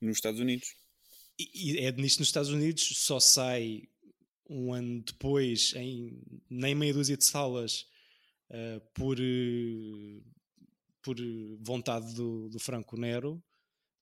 [0.00, 0.74] nos Estados Unidos.
[1.38, 3.88] E, e é de nicho nos Estados Unidos, só sai
[4.48, 7.86] um ano depois em nem meia dúzia de salas
[8.50, 10.22] uh, por, uh,
[11.00, 11.16] por
[11.60, 13.42] vontade do, do Franco Nero,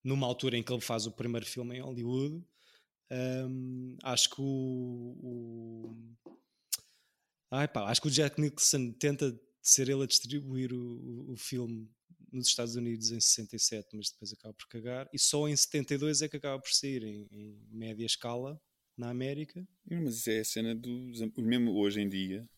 [0.03, 2.43] numa altura em que ele faz o primeiro filme em Hollywood.
[3.13, 6.17] Um, acho que o, o
[7.51, 11.91] Ai, pá, acho que o Jack Nicholson tenta ser ele a distribuir o, o, filme
[12.33, 16.29] nos Estados Unidos em 67, mas depois acaba por cagar, e só em 72 é
[16.29, 18.61] que acaba por sair em, em média escala
[18.97, 19.67] na América.
[19.85, 21.11] Mas isso é a cena do.
[21.39, 22.49] Mesmo hoje em dia.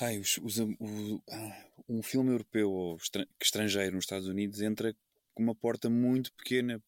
[0.00, 1.22] Ai, os, os, o,
[1.88, 2.98] um filme europeu ou
[3.40, 4.96] estrangeiro nos Estados Unidos entra
[5.34, 6.82] com uma porta muito pequena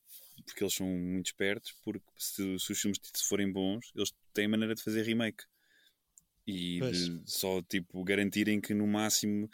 [0.46, 1.74] porque eles são muito espertos.
[1.84, 5.44] Porque se, se os filmes forem bons, eles têm maneira de fazer remake
[6.46, 6.80] e
[7.24, 9.50] só tipo garantirem que no máximo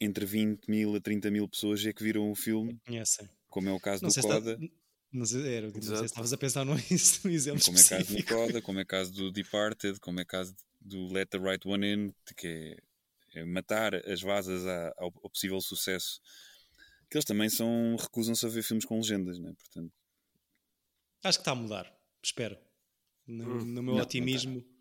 [0.00, 2.78] entre 20 mil a 30 mil pessoas é que viram o filme.
[2.86, 3.28] Conhecem.
[3.48, 4.52] Como é o caso não do Coda.
[4.52, 4.74] Está...
[5.10, 6.74] Não sei, era, não sei se estavas a pensar no
[7.30, 7.94] exemplo Como específico.
[7.94, 11.38] é caso do Coda, como é caso do Departed, como é caso do Let the
[11.38, 12.76] Right One In, que
[13.34, 14.66] é, é matar as vasas
[14.98, 16.20] ao, ao, possível sucesso.
[17.10, 19.52] Que eles também são recusam-se a ver filmes com legendas, né?
[19.56, 19.92] Portanto...
[21.22, 22.56] Acho que está a mudar, espero.
[23.26, 24.56] No, hum, no meu não, otimismo.
[24.60, 24.78] Não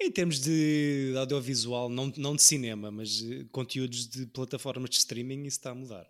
[0.00, 5.58] em termos de audiovisual, não, não de cinema, mas conteúdos de plataformas de streaming, isso
[5.58, 6.06] está a mudar.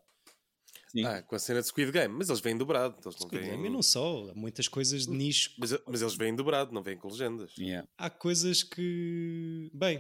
[0.89, 1.05] Sim.
[1.05, 2.95] Ah, com a cena de Squid Game, mas eles vêm dobrado.
[3.05, 3.51] Eles não Squid vêm...
[3.51, 5.53] Game não só, há muitas coisas de nicho.
[5.59, 7.57] Mas, mas eles vêm dobrado, não vêm com legendas.
[7.59, 7.89] Yeah.
[7.99, 9.71] Há coisas que.
[9.75, 9.99] Bem,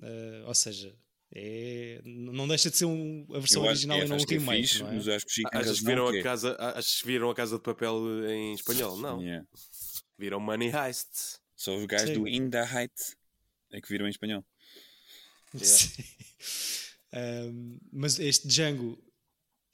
[0.00, 0.96] uh, ou seja,
[1.34, 4.58] é, não deixa de ser um, a versão original é, e não um remake.
[4.58, 4.94] É fixe, não é?
[4.94, 8.28] Mas acho que achas, que viram a casa, achas que viram a casa de papel
[8.28, 8.98] em espanhol?
[8.98, 9.22] Não.
[9.22, 9.46] Yeah.
[10.18, 11.40] Viram Money Heist.
[11.56, 12.14] Só os gajos Sim.
[12.14, 12.92] do In the Height
[13.72, 14.44] é que viram em espanhol.
[17.14, 17.50] Yeah.
[17.50, 18.98] um, mas este Django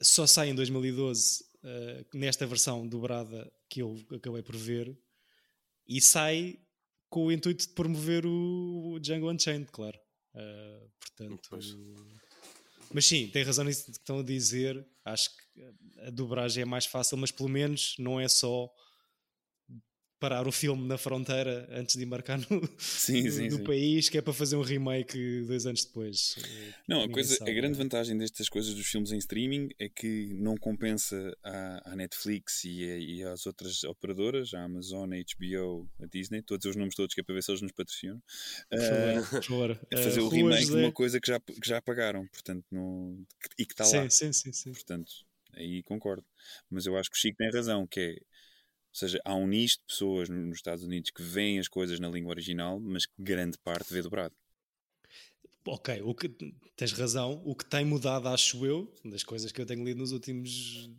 [0.01, 4.93] só sai em 2012 uh, nesta versão dobrada que eu acabei por ver
[5.87, 6.59] e sai
[7.09, 9.97] com o intuito de promover o Django Unchained, claro.
[10.33, 11.59] Uh, portanto,
[12.93, 14.85] mas sim, tem razão nisso que estão a dizer.
[15.05, 15.63] Acho que
[16.07, 18.69] a dobragem é mais fácil, mas pelo menos não é só
[20.19, 23.63] parar o filme na fronteira antes de embarcar no, sim, sim, no sim.
[23.63, 26.35] país, que é para fazer um remake dois anos depois.
[26.87, 30.57] Não, a, coisa, a grande vantagem destas coisas dos filmes em streaming é que não
[30.57, 36.05] compensa à, à Netflix e, a, e, às outras operadoras, a Amazon, a HBO, a
[36.05, 39.79] Disney, todos os nomes todos que é para ver se eles nos patrocinam, uh, favor,
[39.89, 43.25] é fazer uh, o remake de uma coisa que já, que já pagaram portanto, no,
[43.57, 44.09] e que está lá.
[44.09, 44.71] Sim, sim, sim.
[44.71, 45.11] Portanto,
[45.53, 46.25] aí concordo.
[46.69, 48.15] Mas eu acho que o Chico tem razão, que é
[48.91, 52.09] ou seja, há um nicho de pessoas nos Estados Unidos que veem as coisas na
[52.09, 54.35] língua original, mas que grande parte vê dobrado.
[55.65, 56.29] Ok, o que,
[56.75, 57.41] tens razão.
[57.45, 60.89] O que tem mudado, acho eu, das coisas que eu tenho lido nos últimos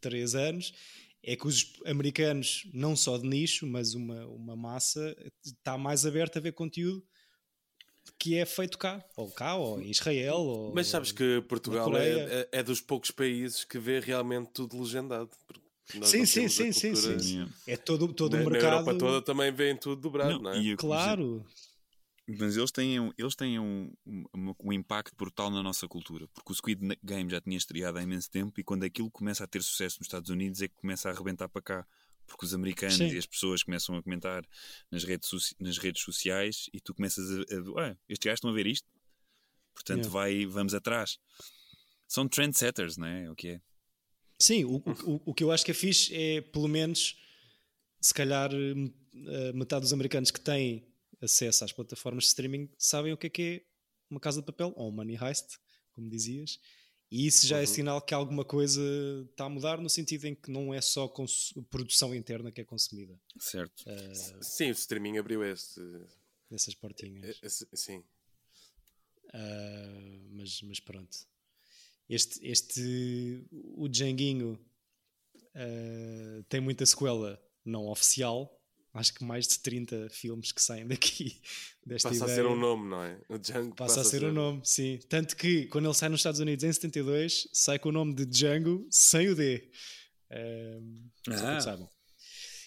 [0.00, 0.74] três anos,
[1.22, 6.38] é que os americanos, não só de nicho, mas uma, uma massa, está mais aberta
[6.38, 7.02] a ver conteúdo
[8.18, 10.36] que é feito cá, ou cá, ou em Israel.
[10.36, 14.78] Ou, mas sabes que Portugal é, é, é, dos poucos países que vê realmente tudo
[14.78, 15.30] legendado.
[15.46, 15.69] Porque
[16.02, 18.70] sim, sim, sim, sim, sim, É todo, todo na, o mercado.
[18.70, 20.76] Na Europa toda também vem tudo dobrado, não, não é?
[20.76, 21.44] claro.
[22.38, 26.54] Mas eles têm, eles têm um, um, um, impacto brutal na nossa cultura, porque o
[26.54, 29.98] Squid Game já tinha estreado há imenso tempo e quando aquilo começa a ter sucesso
[29.98, 31.86] nos Estados Unidos é que começa a arrebentar para cá,
[32.26, 33.08] porque os americanos Sim.
[33.08, 34.44] e as pessoas começam a comentar
[34.92, 38.54] nas redes, nas redes sociais e tu começas a, a Ué, estes gajos estão a
[38.54, 38.88] ver isto,
[39.74, 40.12] portanto yeah.
[40.12, 41.18] vai, vamos atrás.
[42.06, 43.30] São trendsetters, não é?
[43.30, 43.60] O que é?
[44.40, 47.16] Sim, o, o, o que eu acho que é fixe é, pelo menos,
[48.00, 50.86] se calhar eh, metade dos americanos que têm
[51.20, 53.62] acesso às plataformas de streaming sabem o que é que é
[54.10, 55.58] uma casa de papel ou um money heist,
[55.92, 56.58] como dizias,
[57.12, 57.66] E isso já é Uhum.
[57.66, 58.80] sinal que alguma coisa
[59.32, 61.08] está a mudar, no sentido em que não é só
[61.68, 63.20] produção interna que é consumida.
[63.36, 63.80] Certo.
[63.84, 65.80] Uh, Sim, o streaming abriu este.
[66.48, 67.36] nessas portinhas.
[67.42, 68.04] esse- Sim.
[69.34, 71.16] Uh, mas, mas pronto.
[72.12, 74.58] Este, este o Djanguinho
[75.54, 78.56] uh, tem muita sequela não oficial.
[78.92, 81.40] Acho que mais de 30 filmes que saem daqui
[81.86, 82.42] desta Passa a ideia.
[82.42, 83.20] ser um nome, não é?
[83.28, 84.98] O Django Passa a ser um nome, sim.
[85.08, 88.26] Tanto que quando ele sai nos Estados Unidos em 72, sai com o nome de
[88.26, 89.70] Django sem o D.
[90.32, 91.56] Um, só Ah.
[91.56, 91.90] que saibam.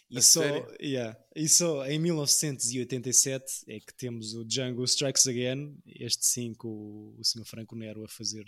[0.09, 0.41] E A só,
[0.79, 6.67] yeah, e só em 1987 é que temos o Django Strikes Again, este sim com
[6.69, 7.45] o, o Sr.
[7.45, 8.45] Franco Nero a fazer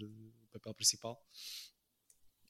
[0.60, 1.22] papel principal.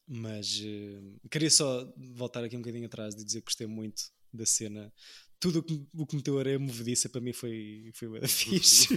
[0.07, 4.45] Mas eh, queria só voltar aqui um bocadinho atrás e dizer que gostei muito da
[4.45, 4.93] cena.
[5.39, 8.87] Tudo o que, o que meteu areia movediça para mim foi, foi da fixe.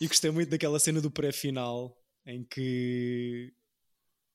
[0.00, 3.54] e gostei muito daquela cena do pré-final em que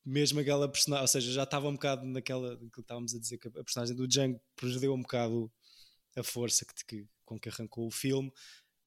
[0.06, 3.48] mesmo aquela personagem, ou seja, já estava um bocado naquela que estávamos a dizer que
[3.50, 5.52] a personagem do Django perdeu um bocado
[6.16, 8.32] a força que, que- com que arrancou o filme.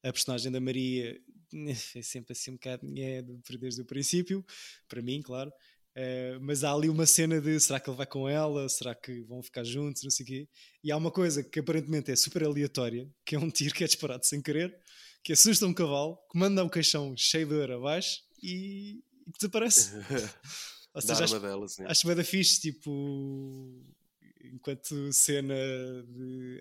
[0.03, 1.19] A personagem da Maria
[1.95, 3.23] é sempre assim um bocado é,
[3.59, 4.45] desde o princípio,
[4.87, 5.51] para mim, claro.
[5.97, 8.67] Eh, mas há ali uma cena de será que ele vai com ela?
[8.67, 10.03] Será que vão ficar juntos?
[10.03, 10.47] Não sei o quê.
[10.83, 13.87] E há uma coisa que aparentemente é super aleatória, que é um tiro que é
[13.87, 14.77] disparado sem querer,
[15.23, 19.93] que assusta um cavalo, que manda o caixão cheio de ouro abaixo e, e desaparece.
[20.93, 21.83] Ou seja, acho, sim.
[21.85, 23.83] acho bem da fixe, tipo,
[24.53, 25.55] enquanto cena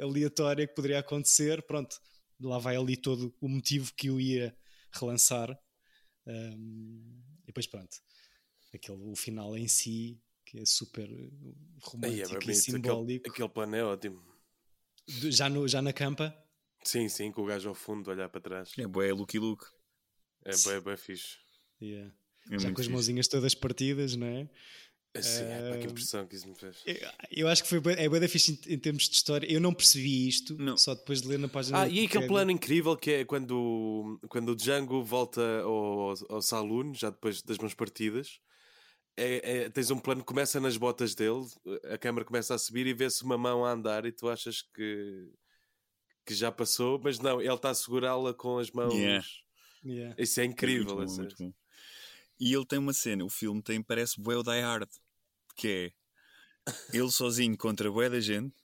[0.01, 2.01] aleatória que poderia acontecer, pronto,
[2.41, 4.57] lá vai ali todo o motivo que o ia
[4.99, 5.51] relançar.
[6.27, 7.97] Um, e depois pronto,
[8.73, 11.31] aquele, o final em si, que é super Aí
[11.83, 14.23] romântico é e simbólico, Aquele, aquele plano é ótimo.
[15.21, 16.35] Do- já, no, já na campa.
[16.83, 18.73] Sim, sim, com o gajo ao fundo a olhar para trás.
[18.79, 19.65] É bué Lucky Luke.
[20.45, 21.39] É bem, bem fixe.
[21.81, 22.15] Yeah.
[22.51, 22.91] É já com as fixe.
[22.91, 24.49] mãozinhas todas partidas, não é?
[25.17, 26.83] Assim, é, pá, que impressão que isso me fez.
[26.85, 26.97] Eu,
[27.31, 29.47] eu acho que foi é bem fixe em, em termos de história.
[29.51, 30.77] Eu não percebi isto, Não.
[30.77, 31.83] só depois de ler na página.
[31.83, 36.93] Ah, e aquele plano incrível que é quando, quando o Django volta ao, ao saloon,
[36.95, 38.41] já depois das mãos partidas.
[39.17, 41.47] É, é- tens um plano que começa nas botas dele,
[41.93, 45.29] a câmera começa a subir e vê-se uma mão a andar e tu achas que,
[46.27, 48.93] que já passou, mas não, ele está a segurá-la com as mãos.
[48.93, 49.25] Yeah.
[49.85, 50.17] Yeah.
[50.19, 50.97] Isso é É incrível.
[50.97, 51.53] muito bom, muito bom.
[52.41, 54.89] E ele tem uma cena, o filme tem, parece o Die Hard,
[55.55, 55.93] que é
[56.97, 58.55] ele sozinho contra bué da gente,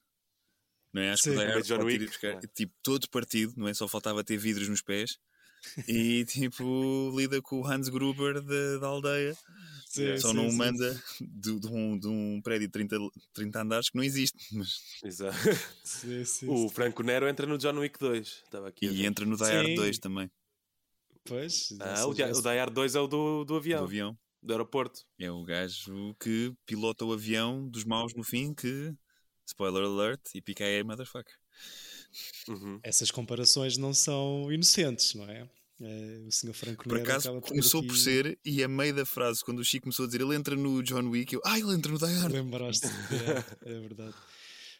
[0.92, 1.10] não é?
[1.10, 1.36] Acho que Sim.
[1.36, 2.40] Meio Hard John Wick, buscar, é?
[2.54, 3.74] tipo, todo partido, não é?
[3.74, 5.18] Só faltava ter vidros nos pés.
[5.86, 9.36] E tipo, lida com o Hans Gruber da, da aldeia.
[9.86, 12.96] Sim, Só sim, não o sim, manda de, de um, de um prédio de 30,
[13.32, 14.38] 30 andares que não existe.
[14.52, 15.36] Mas, Exato.
[15.84, 16.68] sim, sim, O.
[16.68, 18.26] Franco Nero entra no John Wick 2.
[18.44, 18.86] Estava aqui.
[18.86, 19.74] a e entra no Die Hard Sim.
[19.74, 20.30] 2 também,
[21.24, 22.22] Pois, Ah, o, o Die
[22.58, 24.18] Hard 2 é o do, do do avião, avião.
[24.42, 25.04] Do aeroporto.
[25.18, 28.94] É o gajo que pilota o avião dos maus no fim que,
[29.46, 31.34] spoiler alert, e pica aí motherfucker.
[32.48, 32.80] Uhum.
[32.82, 35.48] essas comparações não são inocentes, não é?
[35.80, 36.52] É, o Sr.
[36.52, 39.64] Franco Por acaso por começou aqui- por ser, e a meio da frase, quando o
[39.64, 42.04] Chico começou a dizer ele entra no John Wick, eu, ah, ele entra no Die
[42.04, 42.32] Hard.
[42.32, 42.86] Lembraste,
[43.64, 44.14] é, é verdade.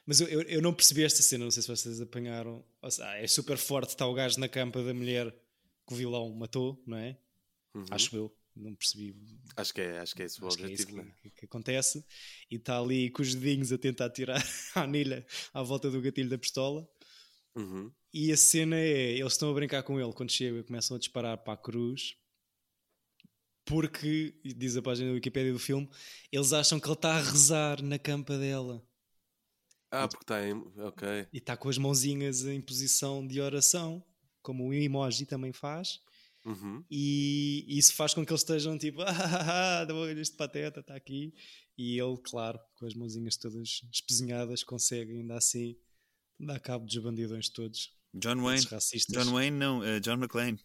[0.05, 2.64] Mas eu, eu, eu não percebi esta cena, não sei se vocês apanharam.
[2.83, 5.31] Ou seja, é super forte, está o gajo na campa da mulher
[5.87, 7.16] que o vilão matou, não é?
[7.75, 7.85] Uhum.
[7.90, 9.14] Acho eu, não percebi.
[9.57, 10.87] Acho que é, acho que é esse o é objetivo.
[10.88, 11.14] que, né?
[11.23, 12.05] que- que acontece.
[12.51, 14.37] E está ali com os dedinhos a tentar tirar
[14.75, 16.88] a anilha à volta do gatilho da pistola.
[17.57, 17.90] Uhum.
[18.12, 21.01] E a cena é: eles estão a brincar com ele quando chega e começam a
[21.01, 22.16] disparar para a cruz.
[23.64, 25.88] Porque, diz a página da Wikipédia do filme,
[26.33, 28.85] eles acham que ele está a rezar na campa dela.
[29.92, 30.55] Ah, porque está em.
[30.79, 31.27] Ok.
[31.33, 34.05] E está com as mãozinhas em posição de oração,
[34.42, 36.01] como o emoji também faz.
[36.44, 36.85] Uhum.
[36.90, 41.35] E isso faz com que eles estejam tipo, ah, olha este pateta está aqui.
[41.76, 45.76] E ele, claro, com as mãozinhas todas espezinhadas, consegue ainda assim
[46.38, 47.94] dar cabo dos bandidões todos.
[48.14, 48.66] John Wayne.
[48.66, 49.16] Racistas.
[49.16, 50.59] John Wayne, não, eh, John McClane.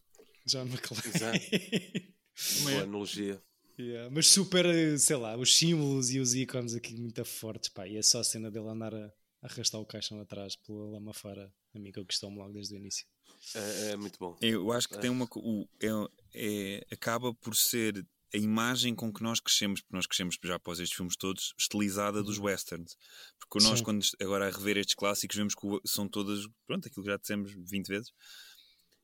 [0.45, 1.03] John McClane.
[1.13, 1.39] Exato.
[2.63, 3.41] Boa analogia.
[3.77, 4.65] Yeah, Mas super,
[4.97, 7.87] sei lá, os símbolos e os ícones aqui muito fortes, pá.
[7.87, 11.53] E é só a cena dele andar a, arrastar o caixão atrás pela lama fora.
[11.73, 13.05] A mim que eu gostou-me logo desde o início.
[13.53, 14.35] É, é muito bom.
[14.41, 15.27] Eu acho que tem uma.
[15.27, 20.05] co- o- é- é- acaba por ser a imagem com que nós crescemos, porque nós
[20.05, 22.97] crescemos já após estes filmes todos, estilizada dos westerns.
[23.39, 23.85] Porque nós, Sim.
[23.85, 27.53] quando agora a rever estes clássicos, vemos que são todas, pronto, aquilo que já dissemos
[27.53, 28.11] 20 vezes,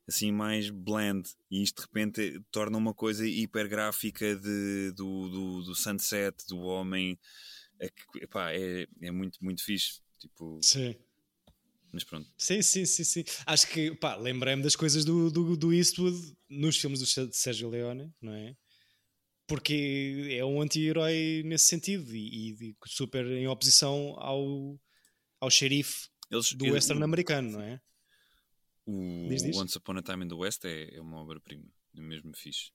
[0.06, 1.30] assim mais bland.
[1.50, 7.18] E isto de repente torna uma coisa hipergráfica de, do, do, do sunset, do homem.
[7.80, 10.00] É, epá, é, é muito, muito fixe.
[10.18, 10.94] Tipo, Sim.
[11.92, 12.28] Mas pronto.
[12.38, 13.24] Sim, sim, sim, sim.
[13.46, 16.18] Acho que, pá, lembrei-me das coisas do, do, do Eastwood
[16.48, 18.56] nos filmes do Sérgio Leone, não é?
[19.52, 24.80] porque é um anti-herói nesse sentido e, e super em oposição ao,
[25.38, 27.78] ao xerife Eles, do western americano, não é?
[28.86, 29.54] O Diz, diz.
[29.54, 32.72] Once Upon a Time in the West é, é uma obra-prima, é mesmo fixe.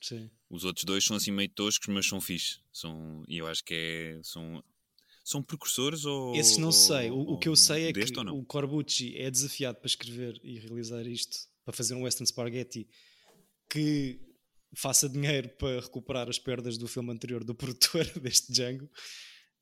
[0.00, 0.30] Sim.
[0.48, 2.60] Os outros dois são assim meio toscos, mas são fixe.
[2.72, 4.64] São, e eu acho que é, são,
[5.24, 6.34] são precursores ou.
[6.34, 7.10] Esses não ou- sei.
[7.10, 10.40] O, o que eu ou sei é que ou o Corbucci é desafiado para escrever
[10.42, 12.88] e realizar isto, para fazer um western spaghetti
[13.68, 14.20] que
[14.74, 18.88] faça dinheiro para recuperar as perdas do filme anterior do produtor deste Django.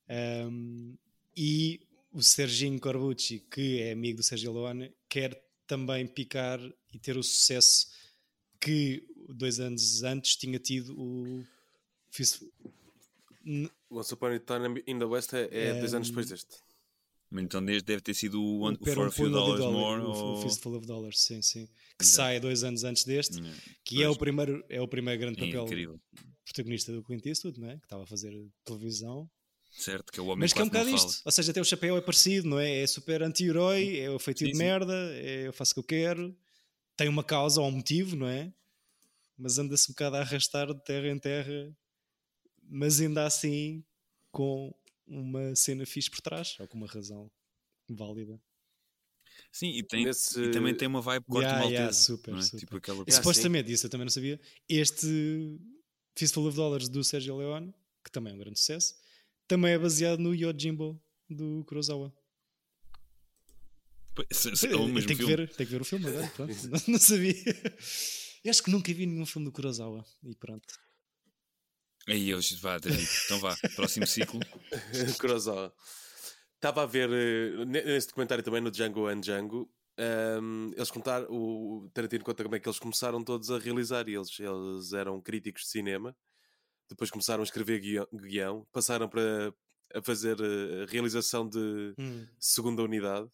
[0.09, 0.97] Um,
[1.35, 1.79] e
[2.11, 6.59] o Serginho Corbucci, que é amigo do Sergio Leone, quer também picar
[6.91, 7.87] e ter o sucesso
[8.59, 11.43] que dois anos antes tinha tido o
[13.89, 16.55] Once Upon a Time in the West é, é dois anos depois deste.
[17.31, 20.01] Então desde deve ter sido o, One- o For a um Few Dollars Dollar, More.
[20.01, 20.41] o, o ou...
[20.41, 21.67] Fistful of Dollars, sim, sim.
[21.97, 22.15] Que Exato.
[22.15, 25.45] sai dois anos antes deste, Yeah, que é o, primeiro, é o primeiro grande É
[25.45, 26.01] papel incrível.
[26.43, 27.77] protagonista do Clint Eastwood, não é?
[27.77, 28.33] que estava a fazer
[28.65, 29.29] televisão.
[29.71, 31.65] Certo, que é o homem Mas que é um bocado isto, ou seja, até o
[31.65, 32.81] chapéu é parecido, não é?
[32.81, 34.63] É super anti-herói, é o feitiço Sim, de sim.
[34.63, 36.35] merda, é, eu faço o que eu quero,
[36.97, 38.51] tem uma causa ou um motivo, não é?
[39.37, 41.71] Mas anda-se um bocado a arrastar de terra em terra,
[42.69, 43.83] mas ainda assim
[44.31, 44.73] com
[45.07, 47.29] uma cena fixe por trás, ou com uma razão
[47.89, 48.39] válida.
[49.51, 51.81] Sim, e, tem, Nesse- e também tem uma vibe corte Yeah, maltese.
[51.81, 52.41] yeah, super, é?
[52.41, 52.59] super.
[52.59, 55.59] Tipo aquela E Yeah, supostamente, isso eu também não sabia, este
[56.15, 58.95] Fistful of Dollars do Sergio Leone, que também é um grande sucesso,
[59.47, 62.13] também é baseado no Yojimbo do Kurosawa.
[64.31, 66.51] Se- se- é o mesmo tem, que ver, tem que ver o filme agora, pronto.
[66.69, 67.33] não, não sabia.
[68.43, 70.67] Eu acho que nunca vi nenhum filme do Kurosawa e pronto.
[72.07, 73.07] Aí eu vá, David.
[73.25, 74.39] Então vá, próximo ciclo.
[75.19, 75.73] Kurosawa.
[76.55, 79.69] Estava a ver eh, ne- nesse documentário também no Django and Django.
[79.97, 84.07] ehm, eles contaram, o Tarantino conta como é que eles começaram todos a realizar.
[84.09, 86.15] E eles, eles eram críticos de cinema,
[86.89, 89.53] depois começaram a escrever guião, guião, passaram para
[89.93, 91.93] a fazer eh, a realização de
[92.39, 93.27] segunda unidade.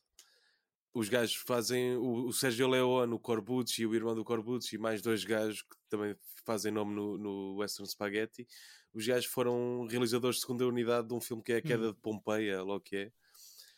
[0.96, 5.02] Os gajos fazem o, o Sérgio Leone, o Corbucci, o irmão do Corbucci, e mais
[5.02, 6.16] dois gajos que também
[6.46, 8.48] fazem nome no, no Western Spaghetti.
[8.94, 12.00] Os gajos foram realizadores de segunda unidade de um filme que é a Queda de
[12.00, 13.12] Pompeia, logo que é.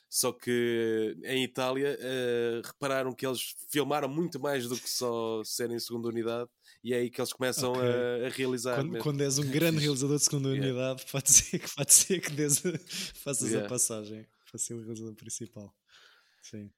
[0.07, 5.77] Só que em Itália eh, repararam que eles filmaram muito mais do que só serem
[5.79, 6.49] segunda unidade
[6.81, 7.81] e é aí que eles começam Ok.
[7.83, 8.75] a, a realizar.
[8.75, 9.03] Quando, mesmo.
[9.03, 10.67] quando és um grande realizador de segunda Yeah.
[10.67, 12.59] unidade, pode ser que, pode ser que des,
[13.21, 13.65] faças Yeah.
[13.65, 15.75] a passagem para ser o realizador principal.
[16.41, 16.71] Sim.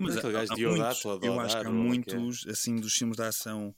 [0.00, 1.72] Mas Aquele gajo de muitos, Deodato, eu acho que há é.
[1.72, 3.74] muitos, assim, dos filmes de ação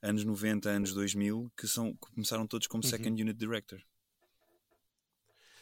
[0.00, 2.88] anos 90, anos 2000, que, são, que começaram todos como Uhum.
[2.90, 3.78] Second Unit Director.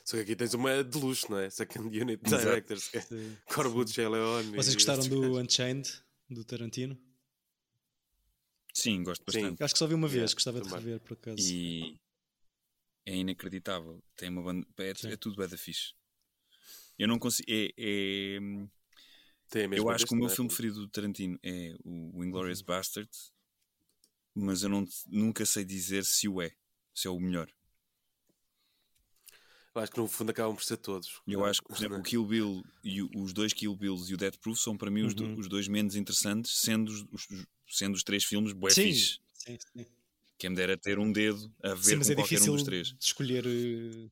[0.05, 1.51] Só que aqui tens uma de luxo, não é?
[1.51, 3.37] Second Unit Sim.
[3.53, 4.55] Corbucci, Leone.
[4.55, 5.39] Vocês gostaram do gajos.
[5.39, 6.97] Unchained, do Tarantino?
[8.73, 9.41] Sim, gosto Sim.
[9.41, 9.61] bastante.
[9.61, 10.85] Eu acho que só vi uma vez, Yeah, gostava de também.
[10.85, 11.39] rever por acaso.
[11.41, 11.99] E
[13.05, 14.01] é inacreditável.
[14.17, 15.09] Tem uma banda, é, Sim.
[15.09, 15.95] é tudo bem da fixe.
[16.97, 17.51] Eu não consigo.
[17.51, 18.39] É, é-
[19.73, 20.49] eu acho que o meu deste, filme é?
[20.49, 22.67] preferido do Tarantino é o, Inglourious Uhum.
[22.67, 23.33] Basterds,
[24.35, 26.53] mas eu não, nunca sei dizer se o é,
[26.95, 27.51] se é o melhor.
[29.75, 31.21] Eu acho que no fundo acabam por ser todos.
[31.27, 34.15] Eu acho que, por exemplo, o Kill Bill e o- os dois Kill Bills e
[34.15, 35.39] o Death Proof são para mim os, do- Uhum.
[35.39, 39.19] os dois menos interessantes, sendo os, os- sendo os três filmes bué sim, fixe.
[39.35, 39.87] sim, sim.
[40.39, 42.63] Quem me dera ter um dedo a ver Sim, mas com é qualquer um dos
[42.63, 42.95] três.
[43.01, 43.47] escolher.
[43.47, 44.09] eh,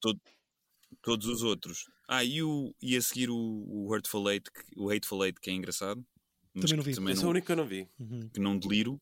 [1.03, 1.85] Todos os outros.
[2.09, 5.51] Ah, e, o, e a seguir o, o Hurtful Eight, que- o Hateful Eight, que
[5.51, 6.05] é engraçado.
[6.53, 6.95] Também não que vi.
[6.97, 7.89] Também Esse é o não, único que eu não vi.
[7.99, 8.29] uhum.
[8.29, 9.01] que não deliro,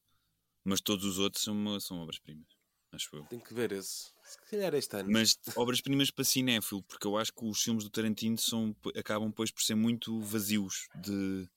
[0.64, 2.46] mas todos os outros são, uma- são obras-primas.
[2.92, 3.24] Acho eu.
[3.24, 4.12] Tenho que ver esse.
[4.22, 5.10] Se calhar este ano.
[5.10, 9.50] Mas obras-primas para cinéfilo, porque eu acho que os filmes do Tarantino são, acabam depois
[9.50, 11.48] por ser muito vazios de.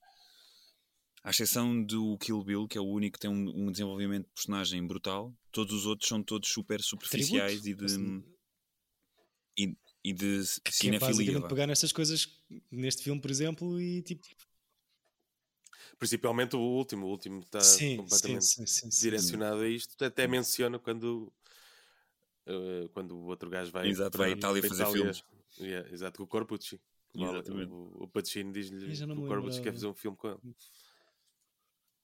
[1.23, 4.33] À exceção do Kill Bill, que é o único que tem um, um desenvolvimento de
[4.33, 7.83] personagem brutal, todos os outros são todos super superficiais Tributo.
[7.83, 8.23] e de,
[9.57, 9.77] e,
[10.09, 10.99] e de Que é cinefilia.
[10.99, 11.47] basicamente vá.
[11.47, 12.29] pegar nestas coisas
[12.71, 14.27] neste filme, por exemplo, e tipo.
[15.97, 17.07] Principalmente o último.
[17.07, 19.01] O último está sim, completamente sim, sim, sim.
[19.03, 20.03] direcionado a isto.
[20.03, 21.31] Até menciona quando,
[22.45, 25.13] eh, quando o outro gajo vai Exato, vai à Itália para fazer Itália.
[25.13, 25.23] filmes.
[25.57, 26.79] Yeah, exato, com o.
[27.15, 27.71] Exatamente.
[27.71, 30.39] O, o Pacino diz-lhe que o me Corbucci quer fazer um filme com ele.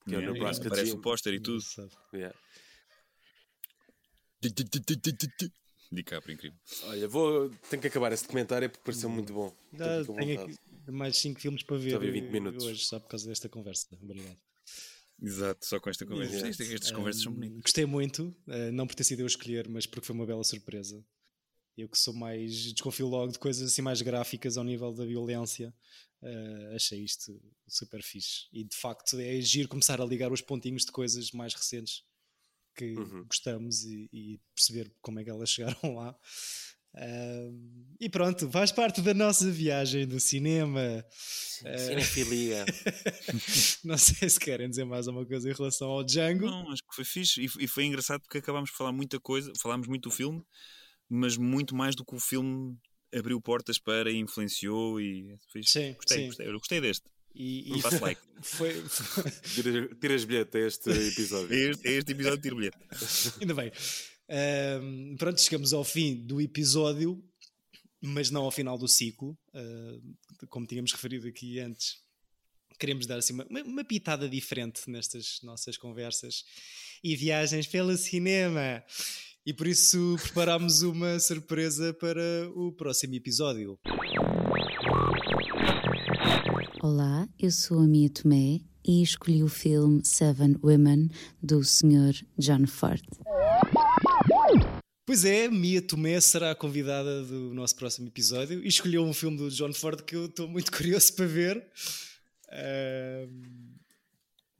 [0.06, 0.96] Que é o Yeah, Nebraska Aparece Jim.
[0.96, 1.62] o póster e tudo.
[2.14, 2.34] Yeah.
[5.92, 6.58] DiCaprio, incrível.
[6.84, 9.54] Olha, vou, tenho que acabar esse documentário porque pareceu muito bom.
[10.06, 10.56] Com tenho aqui
[10.90, 12.64] mais 5 filmes para ver vi 20 eh, minutos.
[12.64, 13.86] hoje, só por causa desta conversa.
[14.02, 14.38] Obrigado.
[15.22, 16.34] Exato, só com esta conversa.
[16.34, 16.50] Exato.
[16.50, 17.60] Isto- Estas conversas são bonitas.
[17.62, 20.42] Gostei muito, eh, não por ter sido eu a escolher, mas porque foi uma bela
[20.42, 21.04] surpresa.
[21.76, 22.72] Eu que sou mais.
[22.72, 25.72] desconfio logo de coisas assim mais gráficas ao nível da violência,
[26.22, 28.46] eh, achei isto super fixe.
[28.52, 32.02] E de facto é giro começar a ligar os pontinhos de coisas mais recentes
[32.74, 33.24] que Uhum.
[33.24, 35.50] gostamos e, e perceber como é que elas
[35.82, 36.16] chegaram lá.
[37.98, 41.04] E pronto, faz parte da nossa viagem do cinema.
[41.64, 42.64] Eh, Cinefilia.
[43.84, 46.44] Não sei se querem dizer mais alguma coisa em relação ao Django.
[46.46, 49.50] Não, acho que foi fixe e, e foi engraçado porque acabámos de falar muita coisa,
[49.58, 50.42] falámos muito do filme,
[51.08, 52.76] mas muito mais do que o filme
[53.14, 55.72] abriu portas para e influenciou e foi fixe.
[55.80, 56.26] Sim, gostei, sim.
[56.26, 57.04] gostei, eu gostei deste.
[57.34, 58.20] E, e like.
[58.42, 58.82] foi,
[59.54, 61.52] Tira- Tiras bilhete a este episódio.
[61.54, 62.78] É este, este episódio de tiro bilhete.
[63.40, 63.72] Ainda bem.
[64.28, 67.22] Ahm, pronto, chegamos ao fim do episódio,
[68.00, 69.36] mas não ao final do ciclo.
[69.54, 70.00] Ahm,
[70.48, 71.96] como tínhamos referido aqui antes,
[72.78, 76.44] queremos dar assim uma, uma- uma pitada diferente nestas nossas conversas
[77.02, 78.82] e viagens pelo cinema.
[79.44, 83.78] E por isso preparámos uma surpresa para o próximo episódio.
[86.82, 91.08] Olá, eu sou a Mia Tomé e escolhi o filme Seven Women
[91.40, 92.12] do Sr.
[92.36, 93.02] John Ford.
[95.06, 99.36] Pois é, Mia Tomé será a convidada do nosso próximo episódio e escolheu um filme
[99.36, 101.70] do John Ford que eu estou muito curioso para ver.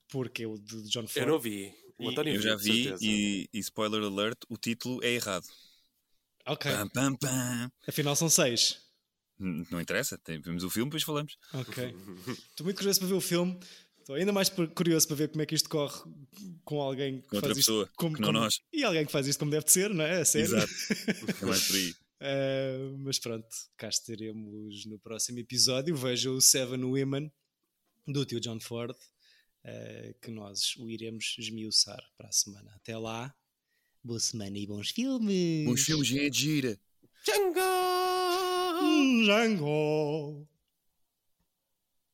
[0.08, 1.26] Porque é o de John Ford.
[1.26, 1.74] Eu não vi.
[1.98, 5.46] O E- António Eu já vi e, e spoiler alert, o título é errado.
[6.46, 7.72] Ok, Pam, pam, pam.
[7.86, 8.78] afinal são seis.
[9.70, 11.36] Não interessa, tem- vemos o filme depois falamos.
[11.52, 11.84] Ok.
[12.50, 13.58] Estou muito curioso para ver o filme.
[13.98, 15.96] Estou ainda mais curioso para ver como é que isto corre
[16.64, 18.60] com alguém que Com outra faz isto pessoa, como, que não como- nós.
[18.72, 20.20] E alguém que faz isto como deve de ser, não é?
[20.20, 20.46] A sério.
[20.56, 20.72] Exato.
[21.42, 21.90] É mais por aí.
[22.24, 25.96] Uh, mas pronto, cá estaremos no próximo episódio.
[25.96, 27.32] Veja o Seven Women
[28.06, 32.72] do tio John Ford, uh, que nós o iremos esmiuçar para a semana.
[32.76, 33.32] Até lá,
[34.04, 35.68] boa semana e bons filmes!
[35.68, 36.78] Os filmes é gira.
[38.82, 40.44] Hum, Django!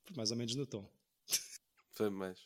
[0.05, 0.87] Foi mais ou menos no tom.
[1.93, 2.39] Foi mais.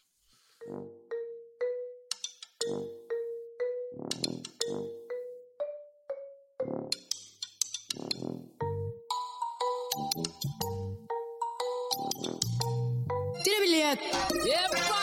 [13.42, 14.04] Tira bilhete!
[14.46, 15.01] Epa!